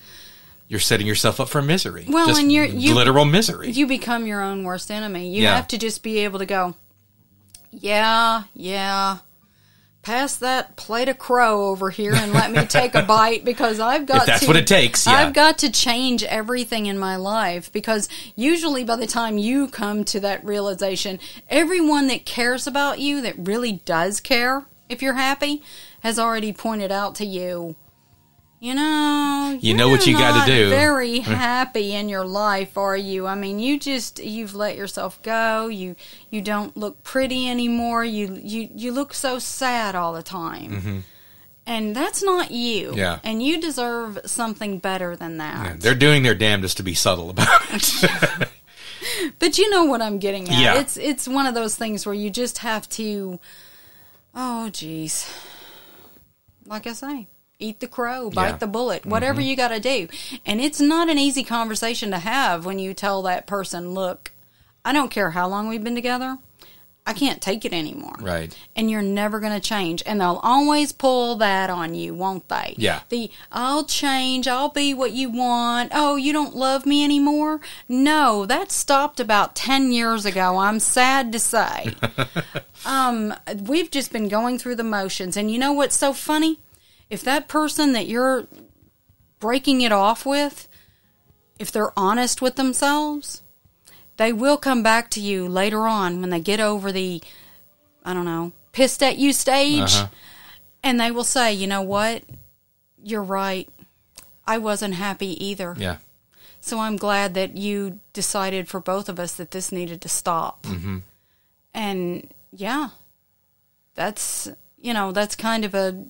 [0.68, 2.06] you're setting yourself up for misery.
[2.08, 3.72] Well, just and you're you, literal misery.
[3.72, 5.30] You become your own worst enemy.
[5.30, 5.56] You yeah.
[5.56, 6.76] have to just be able to go.
[7.72, 9.20] Yeah, yeah.
[10.01, 14.06] Pass that plate of crow over here and let me take a bite because I've
[14.06, 14.22] got.
[14.22, 15.06] If that's to, what it takes.
[15.06, 15.14] Yeah.
[15.14, 20.03] I've got to change everything in my life because usually by the time you come
[20.06, 25.62] to that realization, everyone that cares about you, that really does care, if you're happy,
[26.06, 27.76] has already pointed out to you,
[28.60, 30.70] you know, you know what you got to do.
[30.70, 33.26] Very happy in your life, are you?
[33.26, 35.66] I mean, you just you've let yourself go.
[35.68, 35.95] You
[36.30, 38.06] you don't look pretty anymore.
[38.06, 40.72] You you you look so sad all the time.
[40.72, 40.99] Mm-hmm.
[41.66, 42.93] And that's not you.
[42.93, 43.18] Yeah.
[43.24, 45.66] And you deserve something better than that.
[45.66, 48.49] Yeah, they're doing their damnedest to be subtle about it.
[49.39, 50.62] but you know what I'm getting at.
[50.62, 50.80] Yeah.
[50.80, 53.39] It's it's one of those things where you just have to
[54.36, 55.34] Oh, geez.
[56.66, 57.28] Like I say,
[57.59, 58.57] eat the crow, bite yeah.
[58.57, 59.49] the bullet, whatever mm-hmm.
[59.49, 60.07] you got to do.
[60.45, 64.32] And it's not an easy conversation to have when you tell that person, look,
[64.84, 66.38] I don't care how long we've been together.
[67.08, 68.16] I can't take it anymore.
[68.20, 68.58] Right.
[68.76, 70.01] And you're never going to change.
[70.08, 72.74] And they'll always pull that on you, won't they?
[72.78, 73.01] Yeah.
[73.10, 75.91] The I'll change, I'll be what you want.
[75.93, 77.62] Oh, you don't love me anymore?
[77.88, 80.58] No, that stopped about 10 years ago.
[80.58, 81.95] I'm sad to say.
[82.86, 85.38] um, we've just been going through the motions.
[85.38, 86.60] And you know what's so funny?
[87.12, 88.47] If that person that you're
[89.39, 90.68] breaking it off with,
[91.60, 93.43] if they're honest with themselves,
[94.18, 97.22] they will come back to you later on when they get over the,
[98.03, 99.95] I don't know, pissed at you stage.
[99.95, 100.07] Uh-huh.
[100.84, 102.24] And they will say, you know what?
[103.03, 103.68] You're right.
[104.45, 105.76] I wasn't happy either.
[105.78, 105.97] Yeah.
[106.61, 110.63] So I'm glad that you decided for both of us that this needed to stop.
[110.63, 110.99] Mm-hmm.
[111.74, 112.89] And yeah,
[113.95, 114.47] that's,
[114.80, 116.05] you know, that's kind of a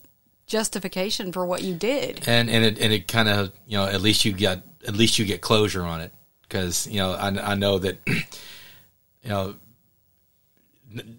[0.46, 2.24] justification for what you did.
[2.28, 5.18] And, and it, and it kind of, you know, at least you got, at least
[5.18, 6.14] you get closure on it
[6.56, 9.56] because you know I, I know that you know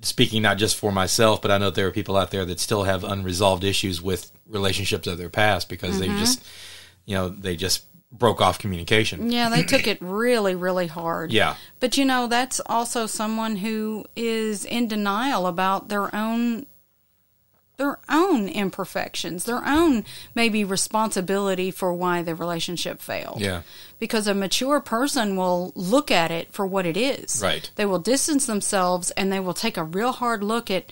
[0.00, 2.84] speaking not just for myself, but I know there are people out there that still
[2.84, 6.18] have unresolved issues with relationships of their past because they mm-hmm.
[6.18, 6.46] just,
[7.04, 9.30] you know, they just broke off communication.
[9.30, 11.30] Yeah, they took it really, really hard.
[11.30, 11.56] Yeah.
[11.78, 16.64] But you know, that's also someone who is in denial about their own
[17.76, 20.04] their own imperfections, their own
[20.34, 23.40] maybe responsibility for why the relationship failed.
[23.40, 23.62] Yeah.
[23.98, 27.40] Because a mature person will look at it for what it is.
[27.42, 27.70] Right.
[27.76, 30.90] They will distance themselves and they will take a real hard look at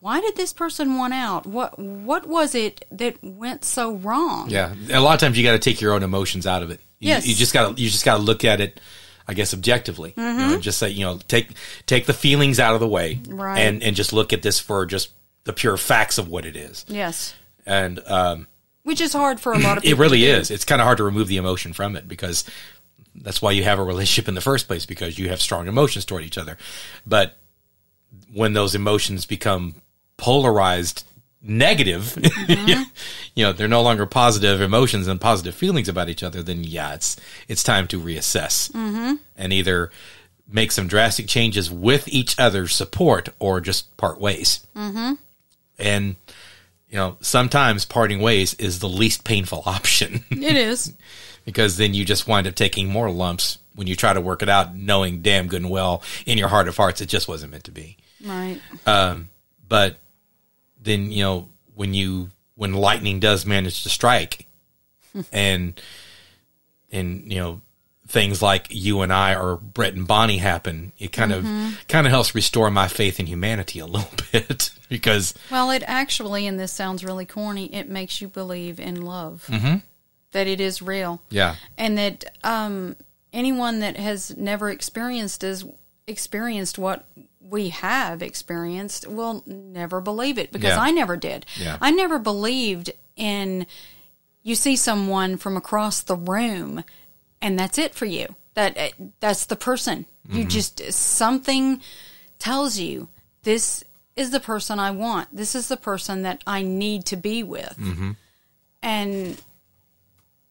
[0.00, 1.46] why did this person want out?
[1.46, 4.48] What what was it that went so wrong?
[4.48, 6.80] Yeah, a lot of times you got to take your own emotions out of it.
[6.98, 7.26] You, Yes.
[7.26, 8.80] you just got to you just got to look at it,
[9.28, 10.12] I guess, objectively.
[10.16, 10.54] Mm-hmm.
[10.54, 11.50] and just say you know take
[11.84, 13.58] take the feelings out of the way, Right.
[13.58, 15.10] and and just look at this for just
[15.44, 16.84] the pure facts of what it is.
[16.88, 17.34] Yes.
[17.66, 18.46] And um,
[18.82, 19.98] Which is hard for a lot of people.
[19.98, 20.50] it really is.
[20.50, 22.44] It's kind of hard to remove the emotion from it because
[23.14, 26.04] that's why you have a relationship in the first place because you have strong emotions
[26.04, 26.56] toward each other.
[27.06, 27.36] But
[28.32, 29.76] when those emotions become
[30.16, 31.04] polarized
[31.42, 32.16] negative,
[33.34, 36.94] you know, they're no longer positive emotions and positive feelings about each other, then yeah,
[36.94, 37.16] it's
[37.48, 38.70] it's time to reassess
[39.36, 39.90] and either
[40.52, 44.66] make some drastic changes with each other's support or just part ways.
[44.76, 45.14] Mm-hmm.
[45.80, 46.16] And
[46.88, 50.92] you know, sometimes parting ways is the least painful option It is.
[51.44, 54.48] because then you just wind up taking more lumps when you try to work it
[54.48, 57.64] out, knowing damn good and well in your heart of hearts it just wasn't meant
[57.64, 57.96] to be.
[58.24, 58.60] Right.
[58.86, 59.28] Um,
[59.68, 59.98] But
[60.82, 64.46] then you know when you when lightning does manage to strike,
[65.32, 65.80] and
[66.92, 67.60] and you know
[68.10, 71.44] things like you and I or Brett and Bonnie happen, it kind of
[71.88, 76.46] kind of helps restore my faith in humanity a little bit because Well, it actually,
[76.46, 79.46] and this sounds really corny, it makes you believe in love.
[79.48, 79.76] Mm-hmm.
[80.32, 81.20] That it is real.
[81.30, 82.96] yeah And that um,
[83.32, 85.64] anyone that has never experienced is
[86.06, 87.04] experienced what
[87.40, 90.80] we have experienced will never believe it because Yeah.
[90.80, 91.46] I never did.
[91.56, 91.78] Yeah.
[91.80, 93.66] I never believed in
[94.42, 96.82] you see someone from across the room
[97.42, 98.34] and that's it for you.
[98.54, 98.88] That uh,
[99.20, 100.06] that's the person.
[100.28, 100.48] You mm-hmm.
[100.48, 101.80] just something
[102.38, 103.08] tells you
[103.42, 103.84] this
[104.16, 105.34] is the person I want.
[105.34, 107.76] This is the person that I need to be with.
[107.78, 108.10] Mm-hmm.
[108.82, 109.40] And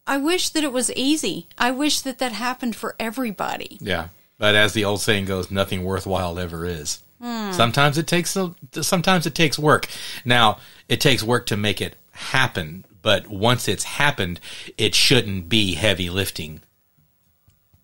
[0.08, 1.48] I wish that it was easy.
[1.58, 3.78] I wish that that happened for everybody.
[3.80, 7.04] Yeah, but as the old saying goes, nothing worthwhile ever is.
[7.22, 7.52] Hmm.
[7.52, 8.38] Sometimes it takes
[8.82, 9.88] sometimes it takes work.
[10.24, 14.40] Now it takes work to make it happen, but once it's happened,
[14.78, 16.62] it shouldn't be heavy lifting.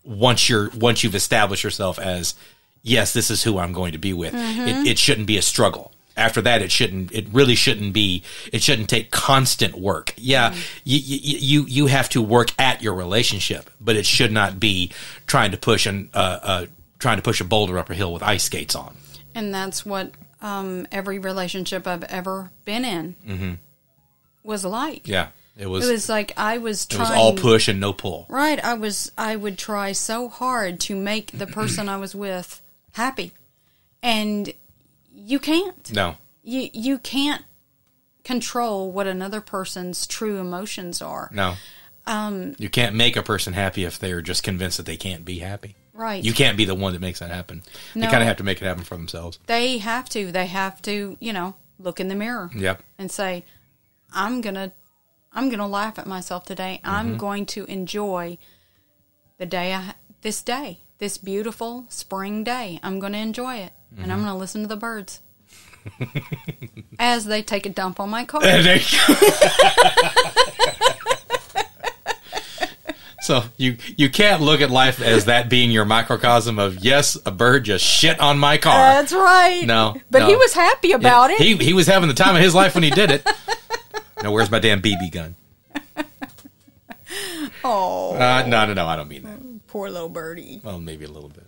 [0.05, 2.35] Once you're once you've established yourself as
[2.83, 5.91] yes, this is who I'm going to be with, it, it shouldn't be a struggle.
[6.17, 7.11] After that, it shouldn't.
[7.11, 8.23] It really shouldn't be.
[8.53, 10.13] It shouldn't take constant work.
[10.15, 14.57] Yeah, you, you you you have to work at your relationship, but it should not
[14.57, 14.91] be
[15.27, 16.65] trying to push an uh, uh,
[16.99, 18.95] trying to push a boulder up a hill with ice skates on.
[19.33, 23.53] And that's what um, every relationship I've ever been in mm-hmm.
[24.43, 25.09] was like.
[25.09, 25.87] Yeah, it was.
[25.87, 28.25] It was like I was it trying was all push and no pull.
[28.29, 32.61] Right, I was I would try so hard to make the person I was with
[32.93, 33.31] happy.
[34.03, 34.53] And
[35.13, 35.91] you can't.
[35.93, 37.43] No, You you can't
[38.23, 41.29] control what another person's true emotions are.
[41.33, 41.55] no.
[42.07, 45.25] Um, you can't make a person happy if they are just convinced that they can't
[45.25, 45.75] be happy.
[45.91, 46.23] Right.
[46.23, 47.63] You can't be the one that makes that happen.
[47.95, 49.39] They kind of have to make it happen for themselves.
[49.47, 50.31] They have to.
[50.31, 52.51] They have to, you know, look in the mirror.
[52.55, 52.83] Yep.
[52.99, 53.43] and say,
[54.13, 54.71] "I'm gonna,
[55.35, 56.79] I'm gonna laugh at myself today.
[56.83, 56.95] Mm-hmm.
[56.95, 58.37] I'm going to enjoy
[59.37, 62.79] the day, I, this day, this beautiful spring day.
[62.81, 64.11] I'm going to enjoy it, and Mm-hmm.
[64.11, 65.19] I'm going to listen to the birds
[66.99, 69.13] as they take a dump on my car." There you go.
[73.21, 77.31] so you you can't look at life as that being your microcosm of yes, a
[77.31, 78.77] bird just shit on my car.
[78.77, 79.63] That's right.
[79.65, 80.27] No, but no.
[80.27, 81.37] he was happy about it.
[81.39, 83.27] He he was having the time of his life when he did it.
[84.25, 85.35] Now where's my damn BB gun?
[87.63, 89.67] oh, Uh, no, no, no, I don't mean that.
[89.67, 90.61] poor little birdie.
[90.63, 91.45] Well, maybe a little bit.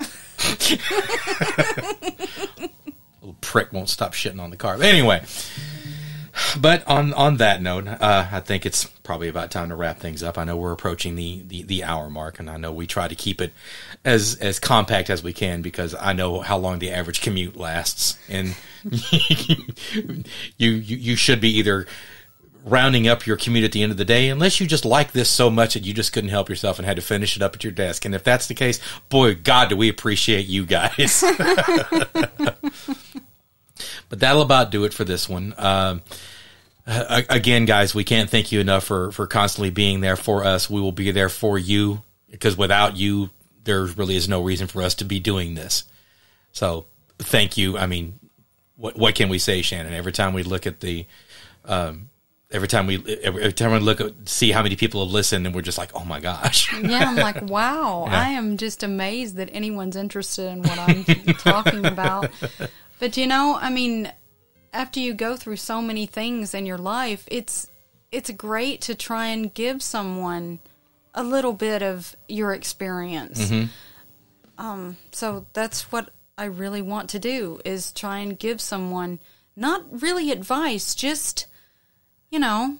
[3.20, 4.78] little prick won't stop shitting on the car.
[4.78, 5.22] But anyway,
[6.58, 10.22] but on on that note, uh, I think it's probably about time to wrap things
[10.22, 10.38] up.
[10.38, 13.14] I know we're approaching the, the, the hour mark, and I know we try to
[13.14, 13.52] keep it
[14.02, 18.18] as as compact as we can because I know how long the average commute lasts,
[18.30, 18.54] and
[19.10, 20.24] you,
[20.58, 21.86] you you should be either
[22.64, 25.30] rounding up your commute at the end of the day unless you just like this
[25.30, 27.64] so much that you just couldn't help yourself and had to finish it up at
[27.64, 28.04] your desk.
[28.04, 31.24] And if that's the case, boy, God, do we appreciate you guys.
[34.08, 35.54] but that'll about do it for this one.
[35.56, 36.02] Um,
[36.86, 40.68] again, guys, we can't thank you enough for, for constantly being there for us.
[40.68, 43.30] We will be there for you because without you,
[43.64, 45.84] there really is no reason for us to be doing this.
[46.52, 46.86] So
[47.18, 47.76] thank you.
[47.76, 48.17] I mean,
[48.78, 49.92] what what can we say, Shannon?
[49.92, 51.04] Every time we look at the,
[51.64, 52.08] um,
[52.50, 55.44] every time we every, every time we look at see how many people have listened,
[55.46, 56.72] and we're just like, oh my gosh.
[56.82, 58.18] Yeah, I'm like, wow, Yeah.
[58.20, 61.04] I am just amazed that anyone's interested in what I'm
[61.34, 62.30] talking about.
[63.00, 64.10] But you know, I mean,
[64.72, 67.68] after you go through so many things in your life, it's
[68.12, 70.60] it's great to try and give someone
[71.14, 73.50] a little bit of your experience.
[74.56, 79.18] Um, so that's what I really want to do is try and give someone
[79.56, 81.46] not really advice, just
[82.30, 82.76] you know,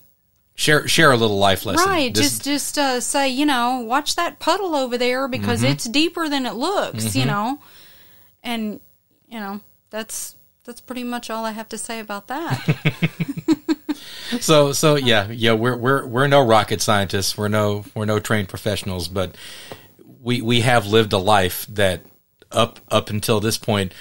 [0.54, 1.86] share share a little life lesson.
[1.88, 2.14] Right.
[2.14, 5.72] This- just just uh, say, you know, watch that puddle over there because Mm-hmm.
[5.72, 7.58] it's deeper than it looks, you know.
[8.42, 8.80] And
[9.28, 12.62] you know, that's that's pretty much all I have to say about that.
[14.40, 17.36] so so yeah yeah we're we're we're no rocket scientists.
[17.36, 19.34] We're no we're no trained professionals, but
[20.22, 22.02] we we have lived a life that
[22.50, 23.92] up up until this point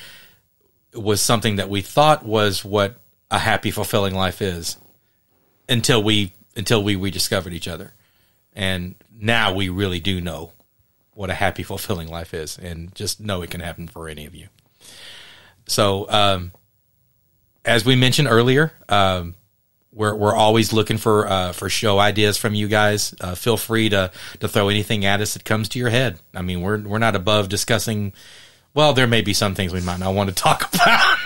[0.94, 4.78] was something that we thought was what a happy fulfilling life is
[5.68, 7.94] until we until we rediscovered each other.
[8.54, 10.54] And now we really do know
[11.14, 14.34] what a happy fulfilling life is and just know it can happen for any of
[14.34, 14.48] you.
[15.68, 16.52] So um
[17.66, 19.36] as we mentioned earlier um
[19.94, 23.16] we're we're always looking for uh, for show ideas from you guys.
[23.20, 26.20] Uh, feel free to to throw anything at us that comes to your head.
[26.36, 28.14] I mean, we're we're not above discussing.
[28.74, 31.18] Well, there may be some things we might not want to talk about.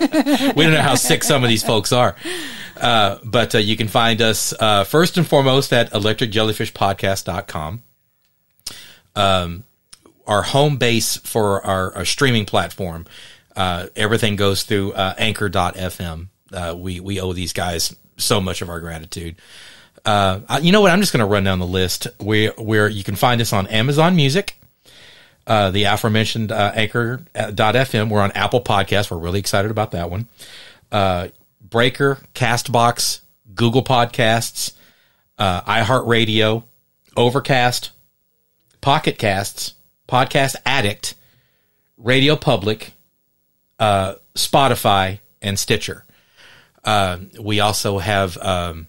[0.56, 2.16] we don't know how sick some of these folks are,
[2.76, 7.82] uh, but uh, you can find us uh, first and foremost at electricjellyfishpodcast.com.
[9.14, 9.64] Um,
[10.26, 13.06] our home base for our, our streaming platform.
[13.54, 16.28] Uh, everything goes through Anchor.fm.
[16.52, 19.36] Uh, we we owe these guys so much of our gratitude.
[20.04, 20.90] Uh, I- you know what?
[20.90, 23.66] I'm just going to run down the list where where you can find us on
[23.68, 24.56] Amazon Music,
[25.46, 28.08] uh, the aforementioned uh, Anchor.fm.
[28.08, 29.10] We're on Apple Podcasts.
[29.10, 30.28] We're really excited about that one.
[30.90, 31.28] Uh,
[31.62, 33.20] Breaker, Castbox,
[33.54, 34.72] Google Podcasts,
[35.38, 36.64] uh, iHeartRadio,
[37.16, 37.90] Overcast,
[38.80, 39.74] Pocket Casts,
[40.08, 41.14] Podcast Addict,
[41.96, 42.92] Radio Public,
[43.78, 46.04] uh, Spotify, and Stitcher.
[46.84, 48.88] Uh, we also have um,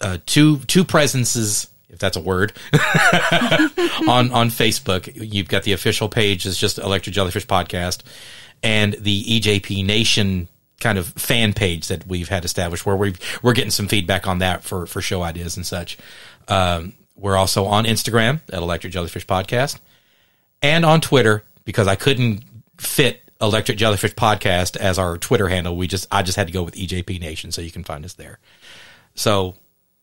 [0.00, 5.10] uh, two two presences, if that's a word, on on Facebook.
[5.14, 8.02] You've got the official page is just Electric Jellyfish Podcast,
[8.62, 10.48] and the EJP Nation
[10.80, 14.38] kind of fan page that we've had established where we we're getting some feedback on
[14.38, 15.98] that for for show ideas and such.
[16.48, 19.78] Um, we're also on Instagram at Electric Jellyfish Podcast
[20.62, 22.44] and on Twitter because I couldn't
[22.78, 25.76] fit Electric Jellyfish Podcast as our Twitter handle.
[25.76, 28.14] We just I just had to go with EJP Nation, so you can find us
[28.14, 28.38] there.
[29.14, 29.54] So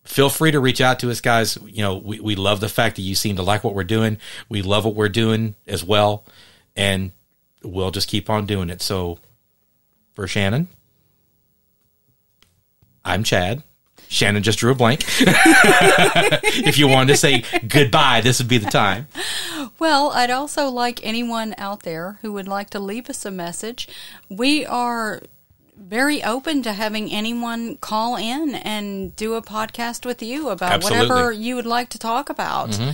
[0.03, 1.57] feel free to reach out to us, guys.
[1.65, 4.17] You know, we, we love the fact that you seem to like what we're doing.
[4.49, 6.25] We love what we're doing as well,
[6.75, 7.11] and
[7.63, 8.81] we'll just keep on doing it.
[8.81, 9.19] So
[10.13, 10.67] for Shannon,
[13.03, 13.63] I'm Chad.
[14.07, 15.03] Shannon just drew a blank.
[15.19, 19.07] if you wanted to say goodbye, this would be the time.
[19.79, 23.87] Well, I'd also like anyone out there who would like to leave us a message.
[24.29, 25.21] We are
[25.75, 31.09] very open to having anyone call in and do a podcast with you about Absolutely.
[31.09, 32.69] whatever you would like to talk about.
[32.69, 32.91] Mm-hmm.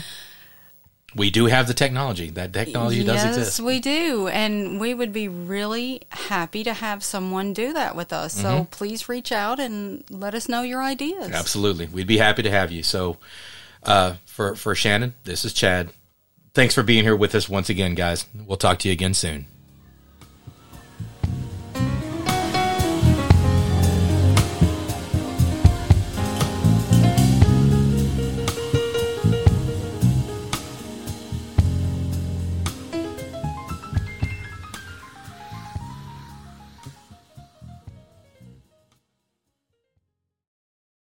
[1.15, 2.29] We do have the technology.
[2.29, 3.59] That technology does exist.
[3.59, 4.27] yes, we do.
[4.27, 8.33] And we would be really happy to have someone do that with us.
[8.33, 8.63] So Mm-hmm.
[8.65, 11.31] please reach out and let us know your ideas.
[11.31, 11.87] Absolutely.
[11.87, 12.83] We'd be happy to have you.
[12.83, 13.17] So,
[13.83, 15.89] uh, for, for Shannon, this is Chad.
[16.53, 18.25] Thanks for being here with us once again, guys.
[18.45, 19.45] We'll talk to you again soon.